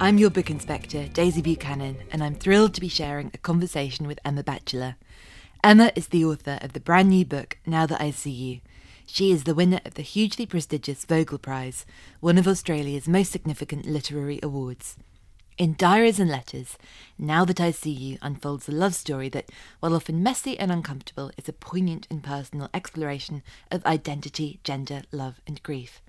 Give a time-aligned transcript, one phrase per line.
[0.00, 4.18] I'm your book inspector, Daisy Buchanan, and I'm thrilled to be sharing a conversation with
[4.24, 4.96] Emma Batchelor.
[5.62, 8.60] Emma is the author of the brand new book, Now That I See You.
[9.06, 11.86] She is the winner of the hugely prestigious Vogel Prize,
[12.18, 14.96] one of Australia's most significant literary awards.
[15.58, 16.76] In Diaries and Letters,
[17.16, 19.48] Now That I See You unfolds a love story that,
[19.78, 25.40] while often messy and uncomfortable, is a poignant and personal exploration of identity, gender, love,
[25.46, 26.02] and grief.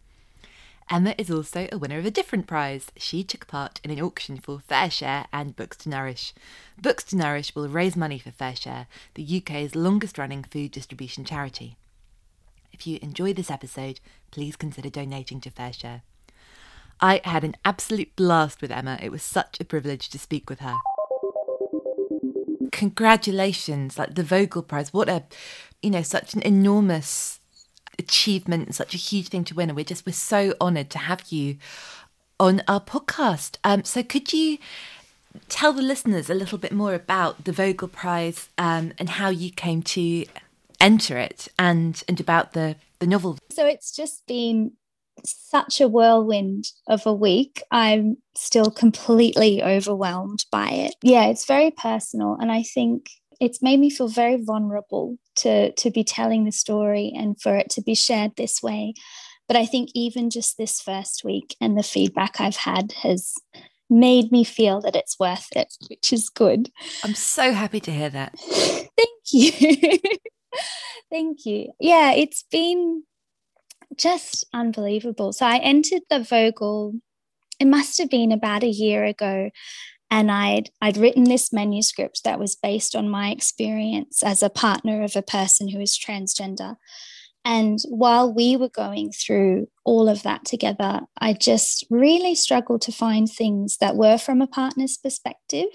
[0.90, 2.92] Emma is also a winner of a different prize.
[2.96, 6.34] She took part in an auction for Fair Share and Books to Nourish.
[6.80, 11.26] Books to Nourish will raise money for Fair Share, the UK's longest running food distribution
[11.26, 11.76] charity.
[12.72, 16.04] If you enjoyed this episode, please consider donating to Fair Share.
[17.02, 19.00] I had an absolute blast with Emma.
[19.02, 20.76] It was such a privilege to speak with her.
[22.72, 24.94] Congratulations, like the Vogel Prize.
[24.94, 25.24] What a,
[25.82, 27.40] you know, such an enormous
[27.98, 29.70] achievement such a huge thing to win.
[29.70, 31.58] And we're just, we're so honoured to have you
[32.40, 33.58] on our podcast.
[33.64, 34.58] Um, so could you
[35.50, 39.52] tell the listeners a little bit more about the Vogel Prize um, and how you
[39.52, 40.26] came to
[40.80, 43.38] enter it and, and about the, the novel?
[43.52, 44.74] So it's just been
[45.24, 47.64] such a whirlwind of a week.
[47.72, 50.96] I'm still completely overwhelmed by it.
[51.02, 52.38] Yeah, it's very personal.
[52.40, 57.12] And I think it's made me feel very vulnerable to to be telling the story
[57.16, 58.94] and for it to be shared this way.
[59.48, 63.34] But i think even just this first week and the feedback i've had has
[63.90, 66.72] made me feel that it's worth it which is good.
[67.04, 68.40] I'm so happy to hear that.
[68.40, 69.52] Thank you.
[71.12, 71.72] Thank you.
[71.80, 73.04] Yeah it's been
[73.96, 75.34] just unbelievable.
[75.34, 76.96] So i entered the vogel
[77.60, 79.50] it must have been about a year ago
[80.16, 85.04] and I'd I'd written this manuscript that was based on my experience as a partner
[85.04, 86.78] of a person who is transgender.
[87.44, 92.94] And while we were going through all of that together, I just really struggled to
[92.94, 95.68] find things that were from a partner's perspective.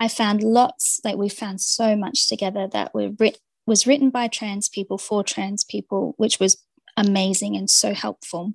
[0.00, 4.26] I found lots, like we found so much together that were writ- was written by
[4.26, 6.60] trans people for trans people, which was
[6.96, 8.52] amazing and so helpful.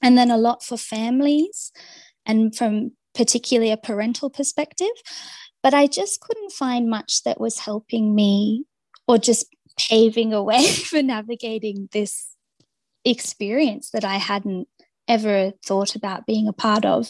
[0.00, 1.72] And then a lot for families
[2.24, 4.96] and from particularly a parental perspective.
[5.60, 8.64] But I just couldn't find much that was helping me
[9.08, 9.46] or just
[9.76, 12.28] paving a way for navigating this
[13.04, 14.68] experience that I hadn't
[15.08, 17.08] ever thought about being a part of.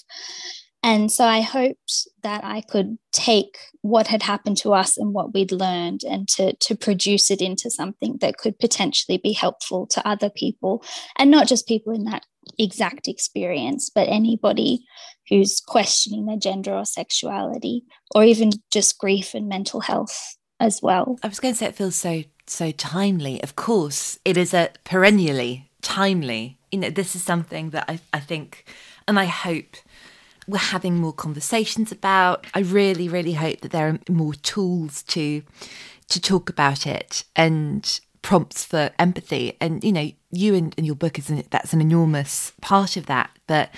[0.83, 5.35] And so I hoped that I could take what had happened to us and what
[5.35, 10.09] we'd learned and to, to produce it into something that could potentially be helpful to
[10.09, 10.83] other people
[11.19, 12.25] and not just people in that
[12.59, 14.85] exact experience, but anybody
[15.29, 21.19] who's questioning their gender or sexuality, or even just grief and mental health as well.
[21.23, 23.43] I was going to say it feels so so timely.
[23.43, 26.59] Of course, it is a perennially timely.
[26.73, 28.65] You know, this is something that I, I think
[29.07, 29.77] and I hope
[30.47, 32.47] we're having more conversations about.
[32.55, 35.43] I really, really hope that there are more tools to
[36.09, 39.57] to talk about it and prompts for empathy.
[39.61, 43.31] And you know, you and, your book is that's an enormous part of that.
[43.47, 43.71] But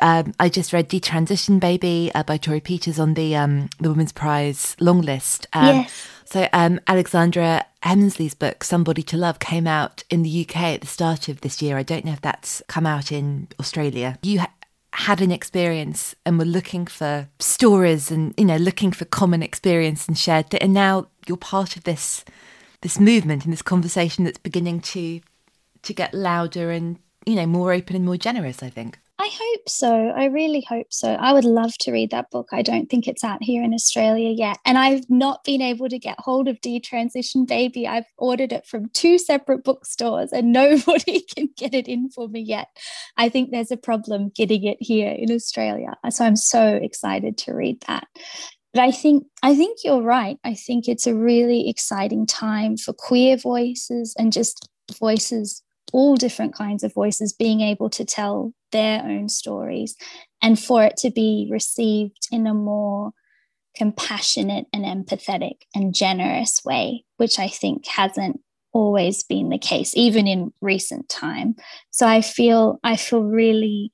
[0.00, 4.12] um, I just read "Detransition Baby" uh, by Torrey Peters on the um, the Women's
[4.12, 5.46] Prize long list.
[5.52, 6.08] Um, yes.
[6.24, 10.86] So um, Alexandra Heminsley's book "Somebody to Love" came out in the UK at the
[10.86, 11.76] start of this year.
[11.76, 14.18] I don't know if that's come out in Australia.
[14.22, 14.52] You ha-
[14.92, 20.08] had an experience and were looking for stories and you know looking for common experience
[20.08, 22.24] and shared and now you're part of this
[22.80, 25.20] this movement and this conversation that's beginning to
[25.88, 28.62] to get louder and you know more open and more generous.
[28.62, 28.98] I think.
[29.20, 30.10] I hope so.
[30.10, 31.14] I really hope so.
[31.14, 32.50] I would love to read that book.
[32.52, 34.58] I don't think it's out here in Australia yet.
[34.64, 37.88] And I've not been able to get hold of Detransition Baby.
[37.88, 42.40] I've ordered it from two separate bookstores and nobody can get it in for me
[42.40, 42.68] yet.
[43.16, 45.94] I think there's a problem getting it here in Australia.
[46.10, 48.06] So I'm so excited to read that.
[48.72, 50.38] But I think I think you're right.
[50.44, 54.68] I think it's a really exciting time for queer voices and just
[55.00, 55.62] voices
[55.92, 59.96] all different kinds of voices being able to tell their own stories
[60.42, 63.12] and for it to be received in a more
[63.76, 68.40] compassionate and empathetic and generous way, which I think hasn't
[68.72, 71.54] always been the case, even in recent time.
[71.90, 73.92] So I feel I feel really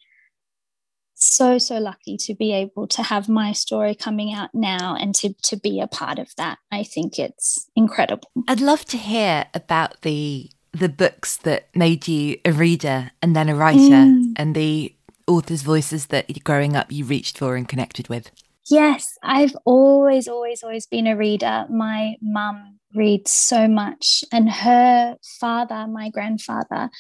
[1.15, 5.33] so so lucky to be able to have my story coming out now and to
[5.43, 10.03] to be a part of that i think it's incredible i'd love to hear about
[10.03, 14.33] the the books that made you a reader and then a writer mm.
[14.37, 14.95] and the
[15.27, 18.31] authors' voices that growing up you reached for and connected with?
[18.71, 21.67] Yes, I've always, always, always been a reader.
[21.71, 26.91] My mum reads so much, and her father, my grandfather,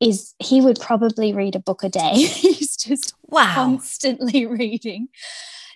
[0.00, 2.12] is he would probably read a book a day.
[2.14, 3.52] He's just wow.
[3.54, 5.08] constantly reading.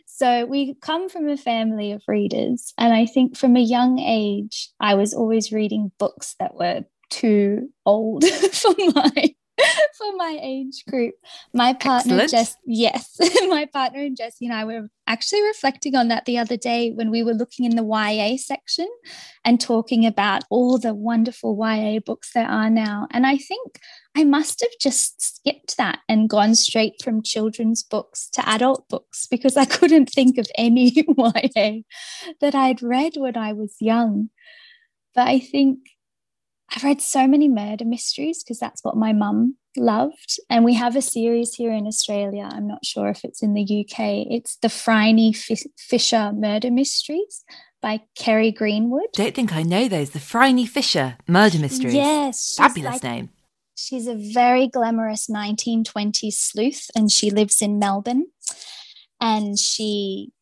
[0.07, 2.73] So we come from a family of readers.
[2.79, 7.71] And I think from a young age, I was always reading books that were too
[7.87, 9.35] old for my
[9.97, 11.15] for my age group.
[11.53, 12.31] My partner Excellent.
[12.31, 13.17] Jess, yes,
[13.49, 17.11] my partner and Jesse and I were actually reflecting on that the other day when
[17.11, 18.89] we were looking in the YA section
[19.45, 23.07] and talking about all the wonderful YA books there are now.
[23.13, 23.79] And I think
[24.17, 29.29] I must have just skipped that and gone straight from children's books to adult books
[29.31, 31.83] because I couldn't think of any YA
[32.41, 34.31] that I'd read when I was young.
[35.15, 35.79] But I think
[36.71, 40.39] I've read so many murder mysteries because that's what my mum loved.
[40.49, 42.49] And we have a series here in Australia.
[42.51, 44.27] I'm not sure if it's in the UK.
[44.31, 47.45] It's the Phryne Fisher Murder Mysteries
[47.81, 49.13] by Kerry Greenwood.
[49.13, 50.11] Don't think I know those.
[50.11, 51.95] The Phryne Fisher Murder Mysteries.
[51.95, 52.55] Yes.
[52.57, 53.31] Fabulous like, name.
[53.77, 58.27] She's a very glamorous 1920s sleuth and she lives in Melbourne
[59.21, 60.33] and she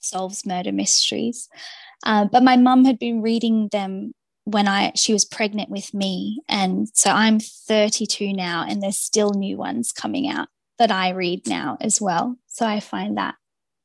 [0.00, 1.48] solves murder mysteries.
[2.04, 4.12] Uh, but my mum had been reading them
[4.48, 9.32] when I she was pregnant with me and so I'm 32 now and there's still
[9.32, 10.48] new ones coming out
[10.78, 13.34] that I read now as well so I find that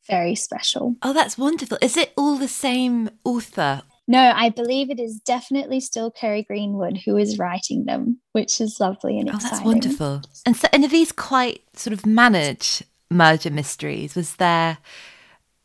[0.07, 0.95] very special.
[1.01, 1.77] Oh that's wonderful.
[1.81, 3.81] Is it all the same author?
[4.07, 8.80] No, I believe it is definitely still Kerry Greenwood who is writing them, which is
[8.80, 9.68] lovely and oh, exciting.
[9.68, 9.81] oh, exciting.
[9.81, 10.30] That's wonderful.
[10.45, 14.15] And so and are these quite sort of managed murder mysteries?
[14.15, 14.77] Was there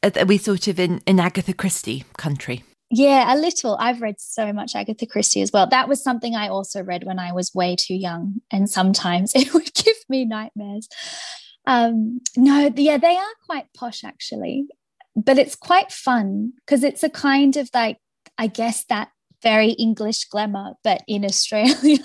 [0.02, 2.64] are we sort of in, in Agatha Christie country?
[2.90, 3.76] Yeah, a little.
[3.78, 5.66] I've read so much Agatha Christie as well.
[5.66, 9.52] That was something I also read when I was way too young, and sometimes it
[9.52, 10.88] would give me nightmares.
[11.66, 14.66] Um, no, yeah, they are quite posh actually,
[15.14, 17.98] but it's quite fun because it's a kind of like,
[18.38, 19.08] I guess, that
[19.42, 21.98] very English glamour, but in Australia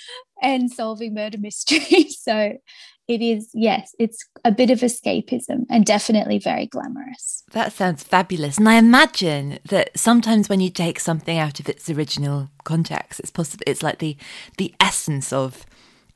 [0.42, 2.20] and solving murder mysteries.
[2.22, 2.58] so
[3.08, 7.44] it is, yes, it's a bit of escapism and definitely very glamorous.
[7.52, 8.58] That sounds fabulous.
[8.58, 13.30] And I imagine that sometimes when you take something out of its original context, it's
[13.30, 14.16] possible it's like the
[14.58, 15.64] the essence of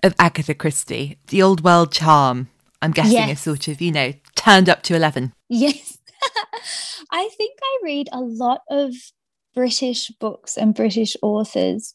[0.03, 2.49] of Agatha Christie, the old world charm.
[2.83, 3.33] I'm guessing yes.
[3.33, 5.35] is sort of, you know, turned up to 11.
[5.51, 5.99] Yes.
[7.13, 8.95] I think I read a lot of
[9.55, 11.93] British books and British authors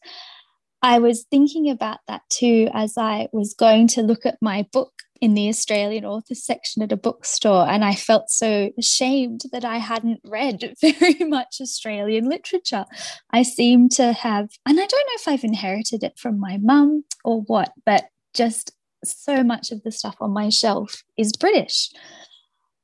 [0.82, 4.92] I was thinking about that too as I was going to look at my book
[5.22, 9.78] in the Australian authors section at a bookstore, and I felt so ashamed that I
[9.78, 12.86] hadn't read very much Australian literature.
[13.32, 17.06] I seem to have, and I don't know if I've inherited it from my mum
[17.24, 18.72] or what, but just
[19.04, 21.92] so much of the stuff on my shelf is British.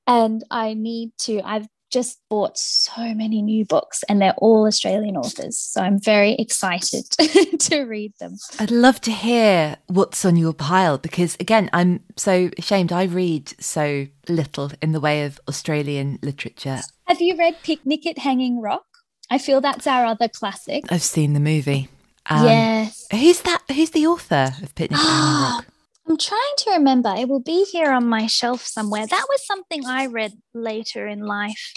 [0.07, 5.17] And I need to, I've just bought so many new books and they're all Australian
[5.17, 5.57] authors.
[5.57, 7.05] So I'm very excited
[7.59, 8.37] to read them.
[8.59, 12.91] I'd love to hear what's on your pile because, again, I'm so ashamed.
[12.91, 16.79] I read so little in the way of Australian literature.
[17.05, 18.85] Have you read Picnic at Hanging Rock?
[19.29, 20.83] I feel that's our other classic.
[20.89, 21.89] I've seen the movie.
[22.25, 23.07] Um, yes.
[23.11, 23.63] Who's that?
[23.73, 25.65] Who's the author of Picnic at Hanging Rock?
[26.07, 27.13] I'm trying to remember.
[27.15, 29.05] It will be here on my shelf somewhere.
[29.07, 31.73] That was something I read later in life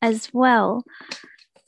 [0.00, 0.84] as well.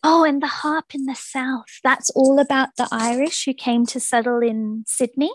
[0.03, 1.67] Oh, and The Harp in the South.
[1.83, 5.33] That's all about the Irish who came to settle in Sydney.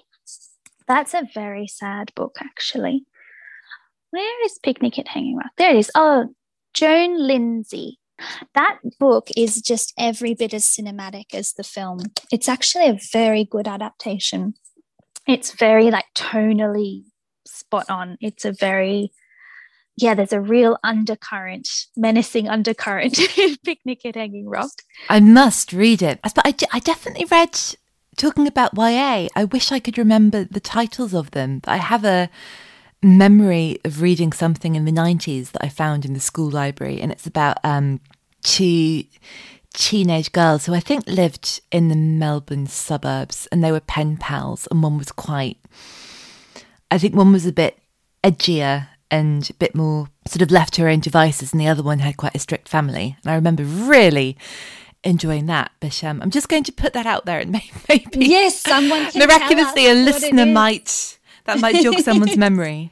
[0.87, 3.05] That's a very sad book, actually.
[4.11, 5.51] Where is Picnic at Hanging Rock?
[5.57, 5.91] There it is.
[5.95, 6.29] Oh,
[6.73, 7.99] Joan Lindsay
[8.53, 11.99] That book is just every bit as cinematic as the film.
[12.31, 14.53] It's actually a very good adaptation.
[15.27, 17.03] It's very like tonally
[17.45, 18.17] spot on.
[18.21, 19.11] It's a very
[19.95, 24.71] yeah, there's a real undercurrent, menacing undercurrent in Picnic at Hanging Rock.
[25.09, 26.19] I must read it.
[26.23, 26.39] But
[26.71, 27.59] I, definitely read,
[28.17, 31.59] talking about YA, I wish I could remember the titles of them.
[31.59, 32.29] But I have a
[33.03, 37.11] memory of reading something in the 90s that I found in the school library, and
[37.11, 37.99] it's about um,
[38.41, 39.03] two
[39.73, 44.67] teenage girls who I think lived in the Melbourne suburbs, and they were pen pals,
[44.71, 45.57] and one was quite,
[46.89, 47.77] I think one was a bit
[48.23, 51.83] edgier and a bit more sort of left to her own devices, and the other
[51.83, 53.17] one had quite a strict family.
[53.23, 54.37] And I remember really
[55.03, 55.71] enjoying that.
[55.79, 57.51] But um, I'm just going to put that out there, and
[57.89, 62.91] maybe yes, someone miraculously a listener might that might jog someone's memory.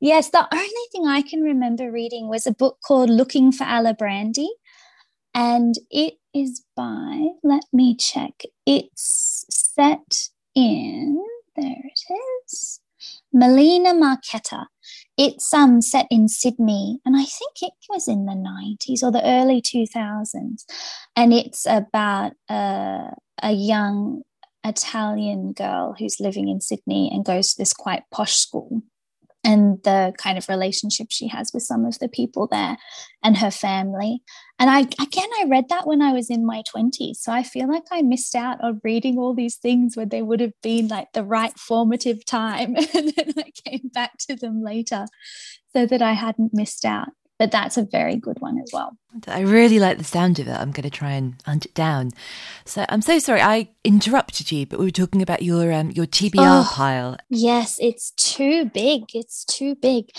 [0.00, 4.48] Yes, the only thing I can remember reading was a book called Looking for Alibrandi.
[5.36, 11.22] And it is by, let me check, it's set in,
[11.54, 12.00] there it
[12.46, 12.80] is,
[13.34, 14.64] Melina Marchetta.
[15.18, 19.26] It's um, set in Sydney, and I think it was in the 90s or the
[19.26, 20.64] early 2000s.
[21.14, 23.10] And it's about uh,
[23.42, 24.22] a young
[24.64, 28.82] Italian girl who's living in Sydney and goes to this quite posh school
[29.46, 32.76] and the kind of relationship she has with some of the people there
[33.22, 34.20] and her family.
[34.58, 37.16] And I again I read that when I was in my 20s.
[37.16, 40.40] So I feel like I missed out on reading all these things when they would
[40.40, 42.74] have been like the right formative time.
[42.94, 45.06] and then I came back to them later
[45.72, 48.96] so that I hadn't missed out but that's a very good one as well.
[49.26, 50.52] I really like the sound of it.
[50.52, 52.10] I'm going to try and hunt it down.
[52.64, 56.06] So I'm so sorry I interrupted you, but we were talking about your um, your
[56.06, 57.16] TBR oh, pile.
[57.28, 59.04] Yes, it's too big.
[59.14, 60.10] It's too big.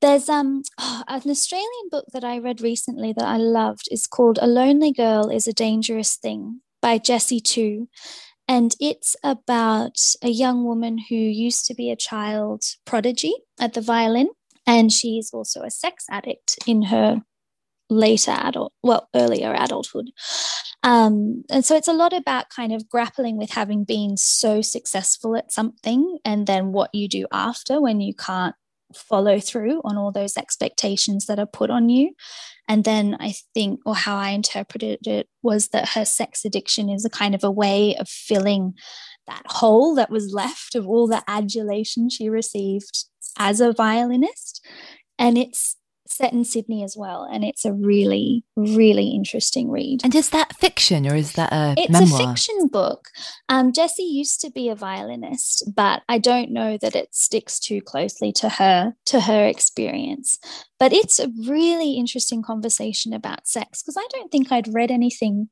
[0.00, 4.38] There's um oh, an Australian book that I read recently that I loved It's called
[4.40, 7.88] A Lonely Girl is a Dangerous Thing by Jessie Tu.
[8.48, 13.80] And it's about a young woman who used to be a child prodigy at the
[13.80, 14.30] violin
[14.70, 17.22] and she's also a sex addict in her
[17.90, 20.10] later adult, well, earlier adulthood.
[20.84, 25.34] Um, and so it's a lot about kind of grappling with having been so successful
[25.34, 28.54] at something and then what you do after when you can't
[28.94, 32.12] follow through on all those expectations that are put on you.
[32.68, 37.04] And then I think, or how I interpreted it, was that her sex addiction is
[37.04, 38.74] a kind of a way of filling
[39.26, 43.06] that hole that was left of all the adulation she received
[43.38, 44.64] as a violinist.
[45.18, 45.76] And it's
[46.10, 47.26] set in Sydney as well.
[47.30, 50.00] And it's a really, really interesting read.
[50.04, 52.22] And is that fiction or is that a it's memoir?
[52.22, 53.08] a fiction book.
[53.48, 57.80] Um, Jessie used to be a violinist, but I don't know that it sticks too
[57.80, 60.38] closely to her to her experience.
[60.78, 65.48] But it's a really interesting conversation about sex because I don't think I'd read anything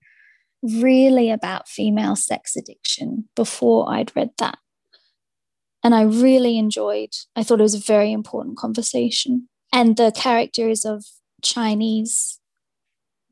[0.63, 4.59] really about female sex addiction before I'd read that.
[5.85, 9.49] And I really enjoyed, I thought it was a very important conversation.
[9.73, 11.05] And the character is of
[11.43, 12.41] Chinese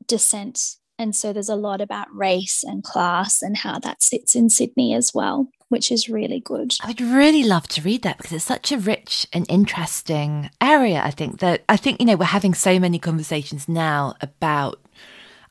[0.05, 0.75] descent.
[0.99, 4.93] And so there's a lot about race and class and how that sits in Sydney
[4.93, 6.73] as well, which is really good.
[6.81, 11.01] I would really love to read that because it's such a rich and interesting area.
[11.03, 14.79] I think that, I think, you know, we're having so many conversations now about,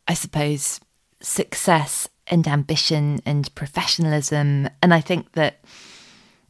[0.09, 0.81] I suppose,
[1.21, 4.69] success and ambition and professionalism.
[4.83, 5.61] And I think that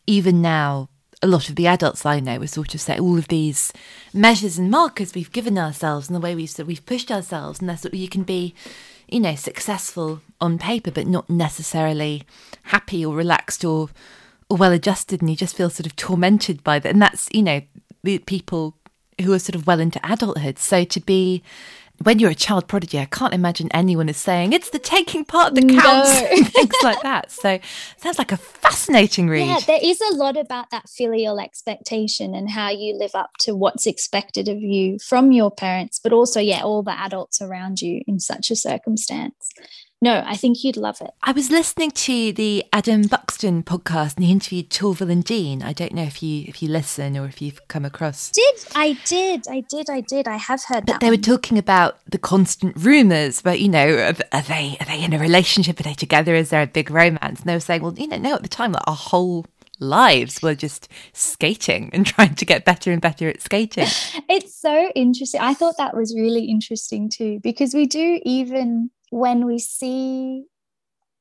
[0.06, 0.88] even now,
[1.22, 3.72] a lot of the adults I know are sort of say all of these
[4.12, 7.84] measures and markers we've given ourselves and the way we've we've pushed ourselves, and that's
[7.84, 8.54] what you can be,
[9.08, 12.25] you know, successful on paper, but not necessarily
[12.64, 13.88] happy or relaxed or
[14.48, 16.92] or well adjusted, and you just feel sort of tormented by that.
[16.92, 17.62] And that's you know
[18.02, 18.76] the people
[19.20, 20.58] who are sort of well into adulthood.
[20.58, 21.42] So to be
[22.02, 25.54] when you're a child prodigy, I can't imagine anyone is saying it's the taking part
[25.54, 26.44] that counts, no.
[26.44, 27.30] things like that.
[27.30, 27.58] So
[27.96, 29.46] sounds like a fascinating read.
[29.46, 33.54] Yeah, there is a lot about that filial expectation and how you live up to
[33.54, 38.02] what's expected of you from your parents, but also, yeah, all the adults around you
[38.06, 39.52] in such a circumstance
[40.02, 41.10] no, I think you'd love it.
[41.22, 45.62] I was listening to the Adam Buxton podcast and he interviewed Torvill and Dean.
[45.62, 48.30] I don't know if you if you listen or if you've come across.
[48.30, 51.00] Did I did I did I did I have heard but.
[51.00, 51.16] They one.
[51.16, 55.14] were talking about the constant rumours, but you know, are, are, they are they in
[55.14, 55.80] a relationship?
[55.80, 56.34] Are they together?
[56.34, 57.40] Is there a big romance?
[57.40, 59.46] And they were saying, well, you know, no, at the time, like our whole
[59.78, 63.88] lives were just skating and trying to get better and better at skating.
[64.28, 65.40] It's so interesting.
[65.40, 70.44] I thought that was really interesting too, because we do even when we see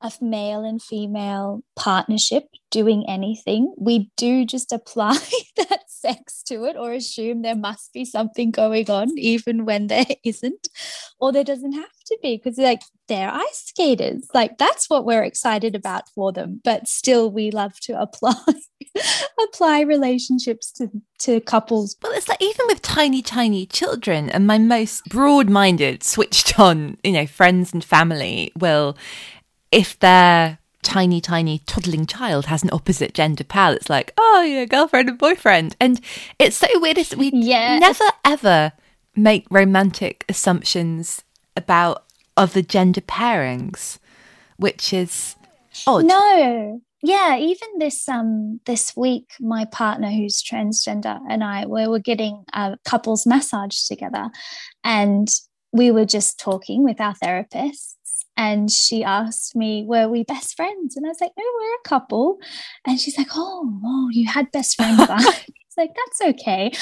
[0.02, 5.16] a male and female partnership doing anything, we do just apply
[5.56, 10.06] that sex to it or assume there must be something going on, even when there
[10.24, 10.68] isn't,
[11.20, 14.28] or there doesn't have to be, because like they're ice skaters.
[14.34, 16.60] Like that's what we're excited about for them.
[16.64, 18.34] But still, we love to apply
[19.42, 21.96] apply relationships to to couples.
[22.02, 27.12] Well, it's like even with tiny, tiny children, and my most broad-minded, switched on, you
[27.12, 28.96] know, friends and family will,
[29.72, 33.72] if they're tiny, tiny, toddling child has an opposite gender pal.
[33.72, 35.76] It's like, oh, yeah, girlfriend and boyfriend.
[35.80, 36.00] And
[36.38, 36.96] it's so weird.
[36.96, 37.80] It's, we Yes.
[37.80, 38.72] never, ever
[39.16, 41.24] make romantic assumptions
[41.56, 42.04] about
[42.36, 43.98] other gender pairings,
[44.58, 45.34] which is
[45.88, 46.04] odd.
[46.04, 46.80] No.
[47.02, 52.44] Yeah, even this um this week, my partner who's transgender and I we were getting
[52.52, 54.28] a couples massage together,
[54.82, 55.28] and
[55.72, 57.95] we were just talking with our therapists.
[58.36, 61.88] And she asked me, "Were we best friends?" And I was like, "No, we're a
[61.88, 62.38] couple."
[62.86, 65.00] And she's like, "Oh, oh, you had best friends.
[65.00, 66.72] It's like that's okay,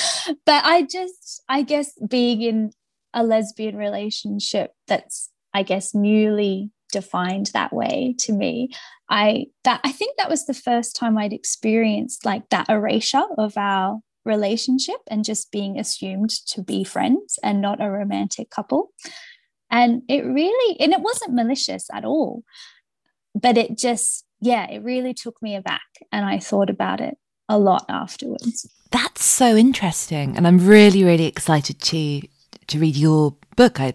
[0.46, 2.70] but I just, I guess, being in
[3.12, 8.70] a lesbian relationship that's, I guess, newly defined that way to me
[9.10, 13.56] I that I think that was the first time I'd experienced like that erasure of
[13.56, 18.90] our relationship and just being assumed to be friends and not a romantic couple.
[19.74, 22.44] And it really and it wasn't malicious at all.
[23.34, 27.58] But it just yeah, it really took me aback and I thought about it a
[27.58, 28.68] lot afterwards.
[28.90, 32.22] That's so interesting, and I'm really, really excited to
[32.68, 33.80] to read your book.
[33.80, 33.94] I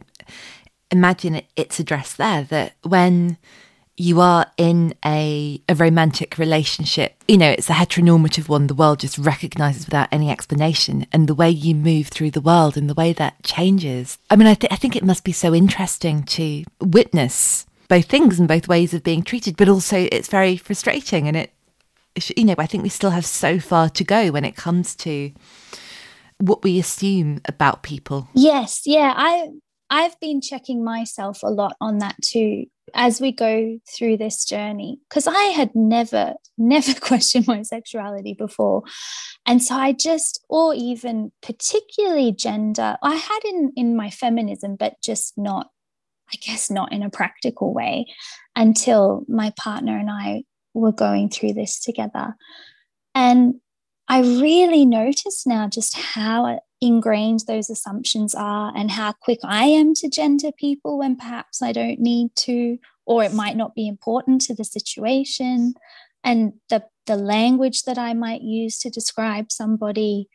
[0.92, 3.38] imagine it, it's addressed there that when
[4.00, 8.68] you are in a a romantic relationship, you know, it's a heteronormative one.
[8.68, 12.78] The world just recognizes without any explanation, and the way you move through the world
[12.78, 14.18] and the way that changes.
[14.30, 18.40] I mean, I, th- I think it must be so interesting to witness both things
[18.40, 21.52] and both ways of being treated, but also it's very frustrating and it
[22.36, 25.32] you know, I think we still have so far to go when it comes to
[26.38, 28.28] what we assume about people.
[28.34, 29.50] Yes, yeah, I
[29.90, 35.00] I've been checking myself a lot on that too as we go through this journey
[35.08, 38.84] because I had never never questioned my sexuality before.
[39.46, 44.96] And so I just or even particularly gender, I had in in my feminism but
[45.02, 45.68] just not
[46.32, 48.06] I guess not in a practical way
[48.56, 52.36] until my partner and I were going through this together.
[53.16, 53.56] And
[54.08, 59.94] I really notice now just how ingrained those assumptions are and how quick I am
[59.96, 64.42] to gender people when perhaps I don't need to, or it might not be important
[64.42, 65.74] to the situation.
[66.24, 70.30] And the, the language that I might use to describe somebody,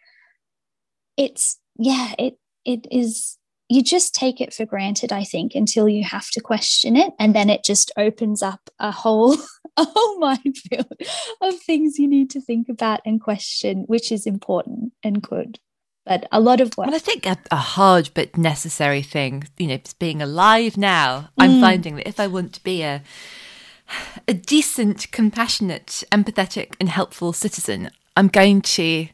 [1.16, 3.38] it's, yeah, it, it is
[3.70, 7.34] you just take it for granted i think until you have to question it and
[7.34, 9.34] then it just opens up a whole
[9.76, 10.92] a whole minefield
[11.40, 15.58] of things you need to think about and question which is important and good
[16.04, 19.66] but a lot of work Well, I think a, a hard but necessary thing, you
[19.66, 21.30] know, being alive now.
[21.38, 21.60] I'm mm.
[21.60, 23.02] finding that if I want to be a
[24.26, 29.08] a decent, compassionate, empathetic, and helpful citizen, I'm going to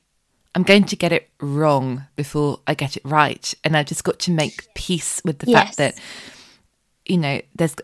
[0.54, 4.18] I'm going to get it wrong before I get it right, and I've just got
[4.20, 5.58] to make peace with the Yes.
[5.58, 6.00] fact that
[7.06, 7.76] you know there's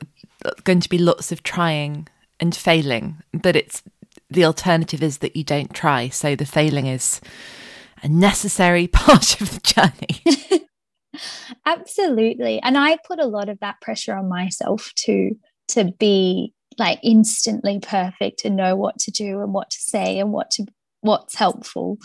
[0.65, 2.09] going to be lots of trying
[2.41, 3.83] and failing, but it's
[4.31, 7.21] the alternative is that you don't try, so the failing is
[8.03, 10.67] a necessary part of the journey.
[11.67, 12.61] Absolutely.
[12.63, 15.31] And I put a lot of that pressure on myself to
[15.69, 20.33] to be like instantly perfect and know what to do and what to say and
[20.33, 20.67] what to
[21.01, 21.99] what's helpful.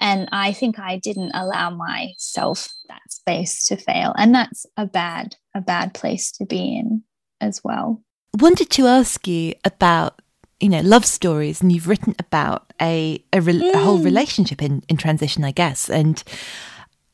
[0.00, 4.12] And I think I didn't allow myself that space to fail.
[4.16, 7.04] And that's a bad, a bad place to be in
[7.40, 8.02] as well.
[8.36, 10.20] wanted to ask you about
[10.62, 14.04] you know love stories and you've written about a a, re- a whole mm.
[14.04, 15.90] relationship in in transition i guess.
[15.90, 16.22] And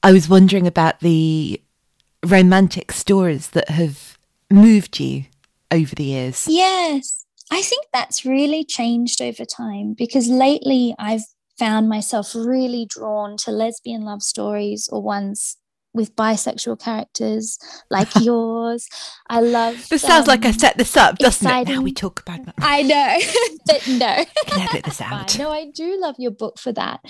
[0.02, 1.60] i was wondering about the
[2.24, 4.18] romantic stories that have
[4.50, 5.24] moved you
[5.70, 6.46] over the years.
[6.48, 7.24] Yes.
[7.50, 11.24] I think that's really changed over time because lately I've
[11.58, 15.56] found myself really drawn to lesbian love stories or ones
[15.94, 17.58] with bisexual characters
[17.90, 18.86] like yours.
[19.28, 21.92] I love this sounds like i um, set this up doesn't it now exciting- we
[21.92, 22.54] talk about That.
[22.58, 23.18] I know,
[23.66, 24.24] but no.
[24.46, 25.12] Can edit this Fine.
[25.12, 25.38] out.
[25.38, 27.00] No, I do love your book for that.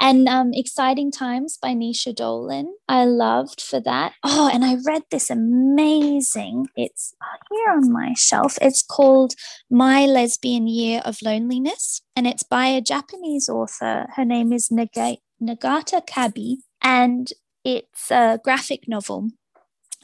[0.00, 4.12] And um, Exciting Times by Naoise Dolan, I loved for that.
[4.24, 7.14] Oh, and I read this amazing, it's
[7.50, 8.58] here on my shelf.
[8.60, 9.34] It's called
[9.70, 14.06] My Lesbian Year of Loneliness, and it's by a Japanese author.
[14.16, 17.28] Her name is Nagata Kabi, and
[17.68, 19.28] it's a graphic novel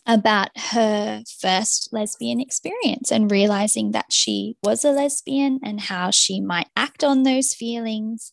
[0.07, 6.41] about her first lesbian experience and realizing that she was a lesbian and how she
[6.41, 8.31] might act on those feelings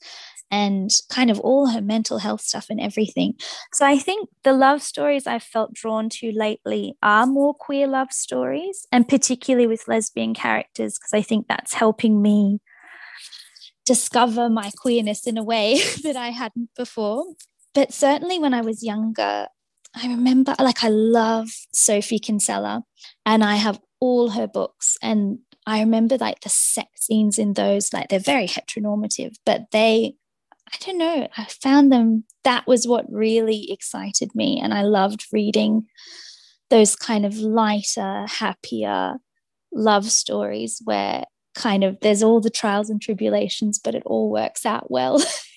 [0.51, 3.33] and kind of all her mental health stuff and everything.
[3.71, 8.11] So I think the love stories I've felt drawn to lately are more queer love
[8.11, 12.59] stories, and particularly with lesbian characters, because I think that's helping me
[13.85, 17.23] discover my queerness in a way that I hadn't before.
[17.73, 19.47] But certainly when I was younger,
[19.95, 22.83] I remember like I love Sophie Kinsella
[23.25, 24.97] and I have all her books.
[25.01, 30.15] And I remember like the sex scenes in those like they're very heteronormative but they
[30.73, 34.59] I don't know I found them that was what really excited me.
[34.61, 35.87] And I loved reading
[36.69, 39.15] those kind of lighter happier
[39.73, 44.65] love stories where kind of there's all the trials and tribulations but it all works
[44.65, 45.21] out well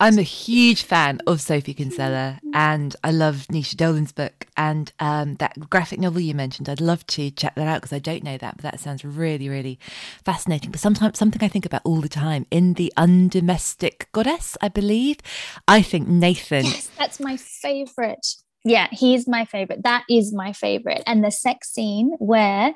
[0.00, 5.36] I'm a huge fan of Sophie Kinsella and I love Naoise Dolan's book and um,
[5.36, 6.68] that graphic novel you mentioned.
[6.68, 9.48] I'd love to check that out because I don't know that, but that sounds really,
[9.48, 9.78] really
[10.24, 10.70] fascinating.
[10.70, 15.18] But sometimes something I think about all the time in The Undomestic Goddess, I believe.
[15.66, 16.64] I think Nathan.
[16.64, 18.26] Yes, that's my favorite.
[18.64, 19.82] Yeah, he's my favorite.
[19.84, 21.02] That is my favorite.
[21.06, 22.74] And the sex scene where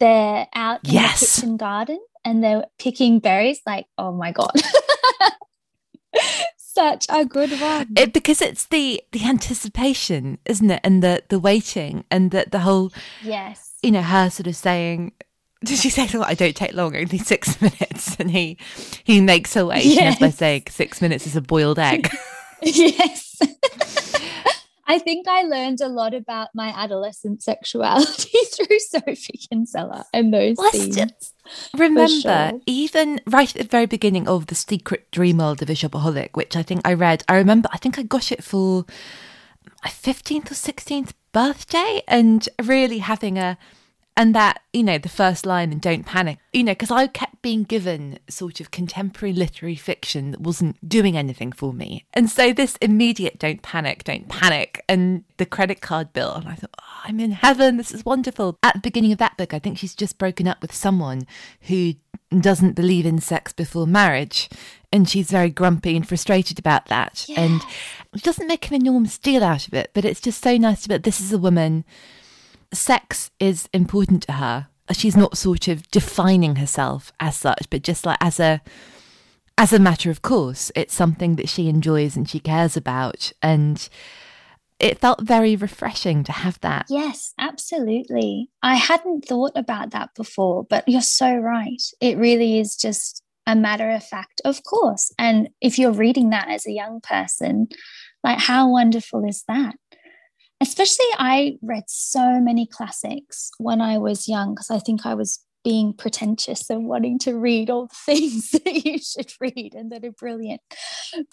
[0.00, 1.20] they're out in yes.
[1.20, 4.52] the kitchen garden and they're picking berries, like, oh my God.
[6.56, 7.88] Such a good one.
[7.96, 10.80] It, because it's the the anticipation, isn't it?
[10.84, 13.74] And the the waiting and the the whole Yes.
[13.82, 15.12] You know, her sort of saying
[15.64, 18.16] did she say, "I don't take long, only six minutes"?
[18.16, 18.58] And he
[19.04, 20.18] he makes her wait yes.
[20.18, 22.10] by saying six minutes is a boiled egg.
[22.62, 23.40] yes.
[24.86, 30.56] I think I learned a lot about my adolescent sexuality through Sophie Kinsella and those
[30.56, 31.34] well, scenes.
[31.76, 32.08] Remember,
[32.50, 32.60] sure.
[32.66, 36.56] even right at the very beginning of The Secret Dream World of a Shopaholic, which
[36.56, 38.84] I think I read, I remember, I think I got it for
[39.82, 43.58] my 15th or 16th birthday and really having a
[44.16, 47.36] and that you know the first line and don't panic you know because i kept
[47.46, 52.04] being given sort of contemporary literary fiction that wasn't doing anything for me.
[52.12, 56.56] And so this immediate don't panic don't panic and the credit card bill and i
[56.56, 58.58] thought oh, i'm in heaven this is wonderful.
[58.64, 61.24] At the beginning of that book i think she's just broken up with someone
[61.60, 61.94] who
[62.40, 64.48] doesn't believe in sex before marriage
[64.92, 67.26] and she's very grumpy and frustrated about that.
[67.28, 67.42] Yeah.
[67.42, 67.62] and
[68.12, 70.88] it doesn't make an enormous deal out of it but it's just so nice to
[70.88, 71.84] be this is a woman
[72.72, 74.68] sex is important to her.
[74.92, 78.60] She's not sort of defining herself as such, but just like as a
[79.58, 83.88] as a matter of course, it's something that she enjoys and she cares about and
[84.78, 86.86] it felt very refreshing to have that.
[86.90, 88.50] Yes, absolutely.
[88.62, 91.82] I hadn't thought about that before, but you're so right.
[92.00, 95.12] It really is just a matter of fact, of course.
[95.18, 97.68] And if you're reading that as a young person,
[98.22, 99.76] like how wonderful is that?
[100.60, 105.46] Especially I read so many classics when I was young because I think I was
[105.66, 110.04] being pretentious and wanting to read all the things that you should read and that
[110.04, 110.60] are brilliant.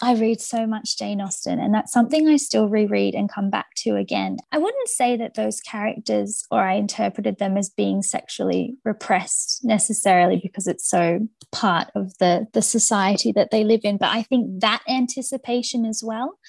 [0.01, 3.67] I read so much Jane Austen, and that's something I still reread and come back
[3.83, 4.37] to again.
[4.51, 10.39] I wouldn't say that those characters or I interpreted them as being sexually repressed necessarily
[10.41, 11.19] because it's so
[11.51, 16.01] part of the, the society that they live in, but I think that anticipation as
[16.03, 16.39] well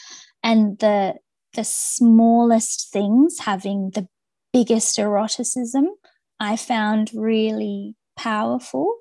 [0.42, 1.16] and the
[1.54, 4.08] the smallest things having the
[4.52, 5.86] biggest eroticism,
[6.38, 8.96] I found really powerful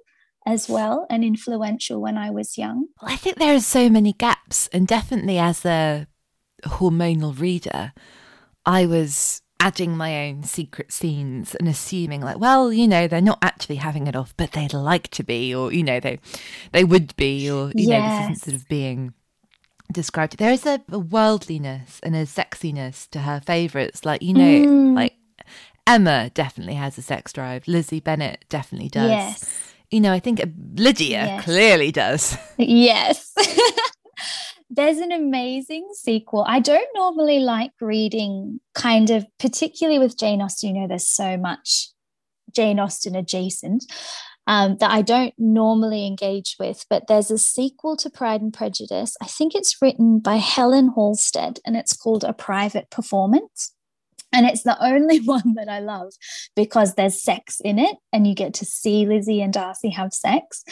[0.45, 2.87] as well and influential when I was young.
[3.01, 6.07] Well, I think there are so many gaps, and definitely as a
[6.63, 7.93] hormonal reader,
[8.65, 13.39] I was adding my own secret scenes and assuming like well you know they're not
[13.41, 16.19] actually having it off but they'd like to be or you know they
[16.73, 17.87] they would be or you yes.
[17.87, 19.13] know this isn't sort of being
[19.91, 20.37] described.
[20.37, 24.05] There is a, a worldliness and a sexiness to her favourites.
[24.05, 24.95] Like, you know, mm.
[24.95, 25.15] like
[25.85, 27.67] Emma definitely has a sex drive.
[27.67, 29.09] Lizzie Bennet definitely does.
[29.09, 29.73] Yes.
[29.91, 30.41] You know, I think
[30.75, 31.43] Lydia yes.
[31.43, 32.37] clearly does.
[32.57, 33.33] Yes.
[34.69, 36.45] There's an amazing sequel.
[36.47, 40.73] I don't normally like reading, kind of, particularly with Jane Austen.
[40.73, 41.89] You know, there's so much
[42.51, 43.85] Jane Austen adjacent
[44.47, 46.85] um, that I don't normally engage with.
[46.89, 49.15] But there's a sequel to Pride and Prejudice.
[49.21, 53.73] I think it's written by Helen Halstead and it's called A Private Performance.
[54.35, 56.13] And it's the only one that I love
[56.55, 60.63] because there's sex in it and you get to see Lizzie and Darcy have sex.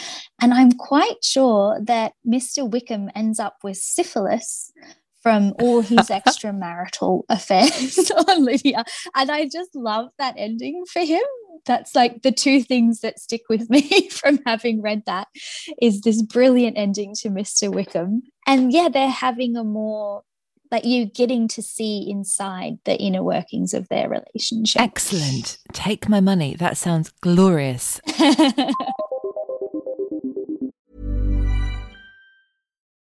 [0.42, 2.70] And I'm quite sure that Mr.
[2.70, 4.72] Wickham ends up with syphilis
[5.22, 8.84] from all his extramarital affairs on Lydia.
[9.16, 11.22] And I just love that ending for him
[11.66, 15.28] that's like the two things that stick with me from having read that
[15.82, 17.74] is this brilliant ending to Mr.
[17.74, 18.24] Wickham.
[18.48, 20.24] And yeah, they're having a more
[20.72, 24.82] like you getting to see inside the inner workings of their relationship.
[24.82, 25.58] Excellent.
[25.74, 26.56] Take my money.
[26.56, 28.00] That sounds glorious.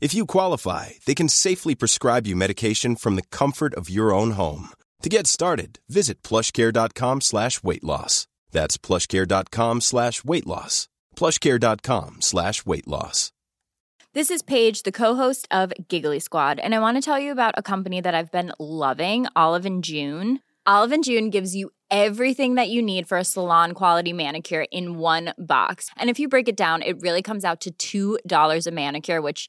[0.00, 4.32] If you qualify, they can safely prescribe you medication from the comfort of your own
[4.32, 4.68] home.
[5.02, 8.28] To get started, visit plushcare.com slash weight loss.
[8.52, 10.88] That's plushcare.com slash weight loss.
[11.16, 13.32] plushcare.com slash weight loss.
[14.14, 17.54] This is Paige, the co-host of Giggly Squad, and I want to tell you about
[17.56, 20.40] a company that I've been loving, Olive and June.
[20.64, 24.98] Olive and June gives you everything that you need for a salon quality manicure in
[24.98, 25.90] one box.
[25.96, 29.48] And if you break it down, it really comes out to $2 a manicure, which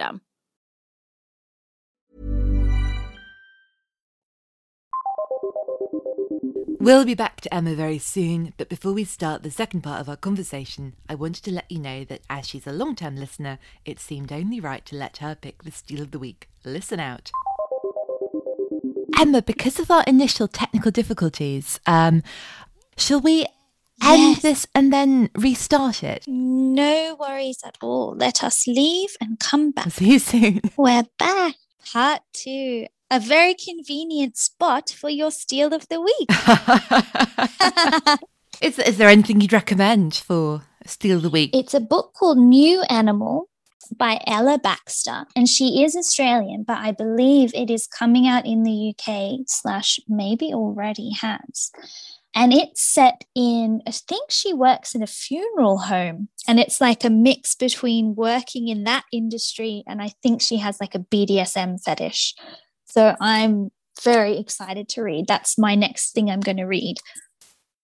[6.83, 10.09] We'll be back to Emma very soon, but before we start the second part of
[10.09, 13.59] our conversation, I wanted to let you know that as she's a long term listener,
[13.85, 16.49] it seemed only right to let her pick the Steal of the Week.
[16.65, 17.29] Listen out.
[19.17, 22.23] Emma, because of our initial technical difficulties, um,
[22.97, 23.45] shall we
[24.03, 24.41] end Yes.
[24.41, 26.23] this and then restart it?
[26.27, 28.15] No worries at all.
[28.15, 29.91] Let us leave and come back.
[29.91, 30.61] See you soon.
[30.75, 31.55] We're back.
[31.93, 32.87] Part two.
[33.13, 36.29] A very convenient spot for your steal of the week.
[38.61, 41.53] is, is there anything you'd recommend for Steal of the Week?
[41.53, 43.49] It's a book called New Animal
[43.97, 48.63] by Ella Baxter, and she is Australian, but I believe it is coming out in
[48.63, 51.69] the UK slash maybe already has.
[52.33, 57.03] And it's set in, I think she works in a funeral home, and it's like
[57.03, 61.83] a mix between working in that industry and I think she has like a BDSM
[61.83, 62.35] fetish.
[62.91, 63.71] So I'm
[64.03, 65.25] very excited to read.
[65.27, 66.97] That's my next thing I'm going to read.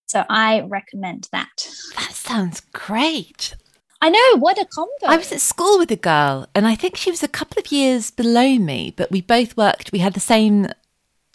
[0.07, 1.69] So I recommend that.
[1.95, 3.55] that sounds great.
[4.01, 4.91] I know, what a combo.
[5.05, 7.71] I was at school with a girl, and I think she was a couple of
[7.71, 9.91] years below me, but we both worked.
[9.91, 10.67] We had the same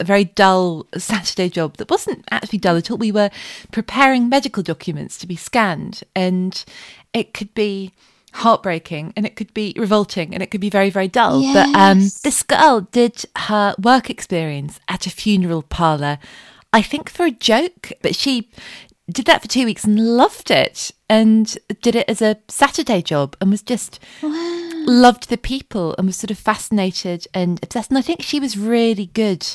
[0.00, 2.98] very dull Saturday job that wasn't actually dull at all.
[2.98, 3.30] We were
[3.72, 6.62] preparing medical documents to be scanned, and
[7.12, 7.92] it could be
[8.32, 12.00] heartbreaking and it could be revolting and it could be very very dull but um
[12.22, 16.18] this girl did her work experience at a funeral parlor
[16.72, 18.50] i think for a joke but she
[19.10, 23.36] did that for two weeks and loved it and did it as a saturday job
[23.40, 24.00] and was just
[24.86, 27.90] loved the people and was sort of fascinated and obsessed.
[27.90, 29.46] And I think she was really good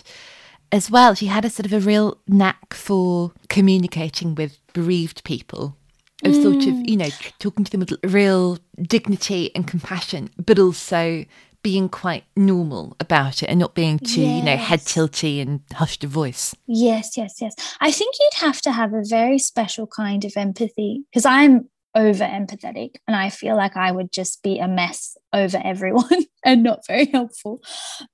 [0.72, 1.14] as well.
[1.14, 5.76] She had a sort of a real knack for communicating with bereaved people.
[6.24, 11.26] Of sort of, you know, talking to them with real dignity and compassion, but also
[11.64, 16.04] being quite normal about it and not being too, you know, head tilty and hushed
[16.04, 16.56] a voice.
[16.68, 17.56] Yes, yes, yes.
[17.82, 22.24] I think you'd have to have a very special kind of empathy because I'm over
[22.24, 26.86] empathetic and I feel like I would just be a mess over everyone and not
[26.86, 27.62] very helpful.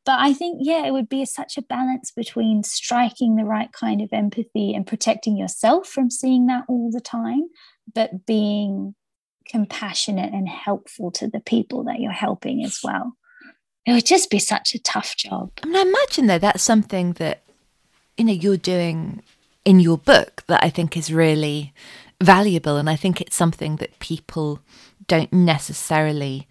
[0.06, 4.02] But I think, yeah, it would be such a balance between striking the right kind
[4.02, 7.50] of empathy and protecting yourself from seeing that all the time,
[7.94, 8.96] but being
[9.50, 13.14] compassionate and helpful to the people that you're helping as well.
[13.86, 15.52] It would just be such a tough job.
[15.64, 17.44] I mean, I imagine though that's something that
[18.18, 19.22] you know you're doing
[19.66, 21.74] in your book that I think is really
[22.22, 24.60] valuable, and I think it's something that people
[25.08, 26.48] don't necessarily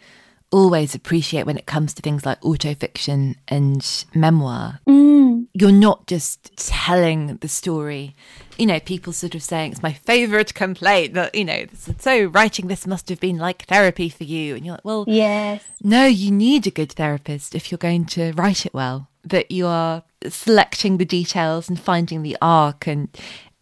[0.53, 4.79] always appreciate when it comes to things like autofiction and memoir.
[4.87, 8.15] Mm, You're not just telling the story.
[8.59, 11.65] You know, people sort of saying it's my favorite complaint that you know.
[11.99, 15.65] So writing this must have been like therapy for you, and you're like, well, yes.
[15.83, 19.09] no, you need a good therapist if you're going to write it well.
[19.25, 22.87] That you are selecting the details and finding the arc.
[22.87, 23.09] And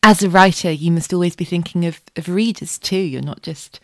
[0.03, 2.97] as a writer, you must always be thinking of, of readers too.
[2.97, 3.79] You're not just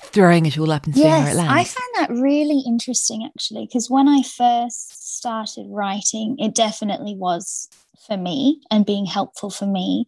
[0.00, 1.52] throwing it all up and seeing yes, where it lands.
[1.52, 7.68] I found that really interesting actually, because when I first started writing, it definitely was
[8.06, 10.06] for me and being helpful for me.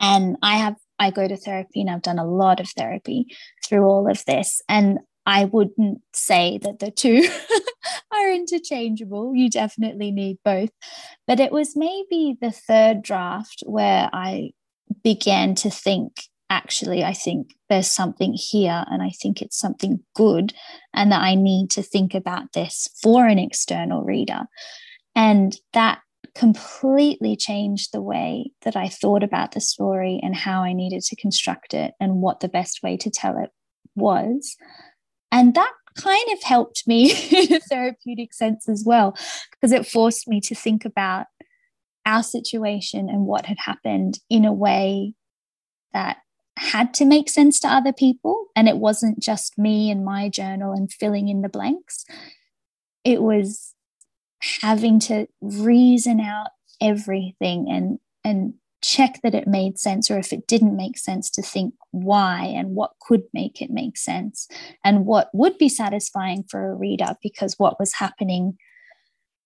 [0.00, 3.26] And I have, I go to therapy and I've done a lot of therapy
[3.64, 4.62] through all of this.
[4.68, 7.28] And I wouldn't say that the two
[8.12, 9.34] are interchangeable.
[9.34, 10.70] You definitely need both.
[11.26, 14.50] But it was maybe the third draft where I
[15.02, 20.52] began to think actually, I think there's something here and I think it's something good,
[20.92, 24.42] and that I need to think about this for an external reader.
[25.14, 26.00] And that
[26.34, 31.16] completely changed the way that I thought about the story and how I needed to
[31.16, 33.50] construct it and what the best way to tell it
[33.94, 34.56] was.
[35.30, 39.16] And that kind of helped me in a therapeutic sense as well,
[39.50, 41.26] because it forced me to think about
[42.04, 45.14] our situation and what had happened in a way
[45.92, 46.18] that
[46.56, 48.46] had to make sense to other people.
[48.54, 52.04] And it wasn't just me and my journal and filling in the blanks.
[53.04, 53.74] It was
[54.60, 56.48] having to reason out
[56.80, 61.40] everything and and check that it made sense or if it didn't make sense to
[61.40, 64.48] think why and what could make it make sense
[64.84, 68.56] and what would be satisfying for a reader because what was happening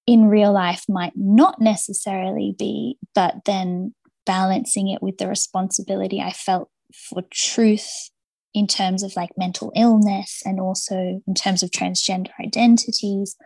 [0.06, 6.30] in real life might not necessarily be but then balancing it with the responsibility i
[6.30, 8.10] felt for truth
[8.54, 13.36] in terms of like mental illness and also in terms of transgender identities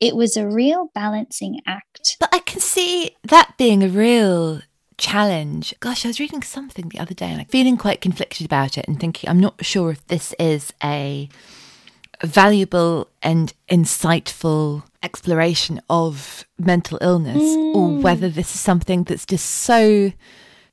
[0.00, 4.60] it was a real balancing act but i can see that being a real
[5.00, 5.74] challenge.
[5.80, 8.86] Gosh, I was reading something the other day and I'm feeling quite conflicted about it
[8.86, 11.28] and thinking I'm not sure if this is a
[12.22, 17.74] valuable and insightful exploration of mental illness mm.
[17.74, 20.12] or whether this is something that's just so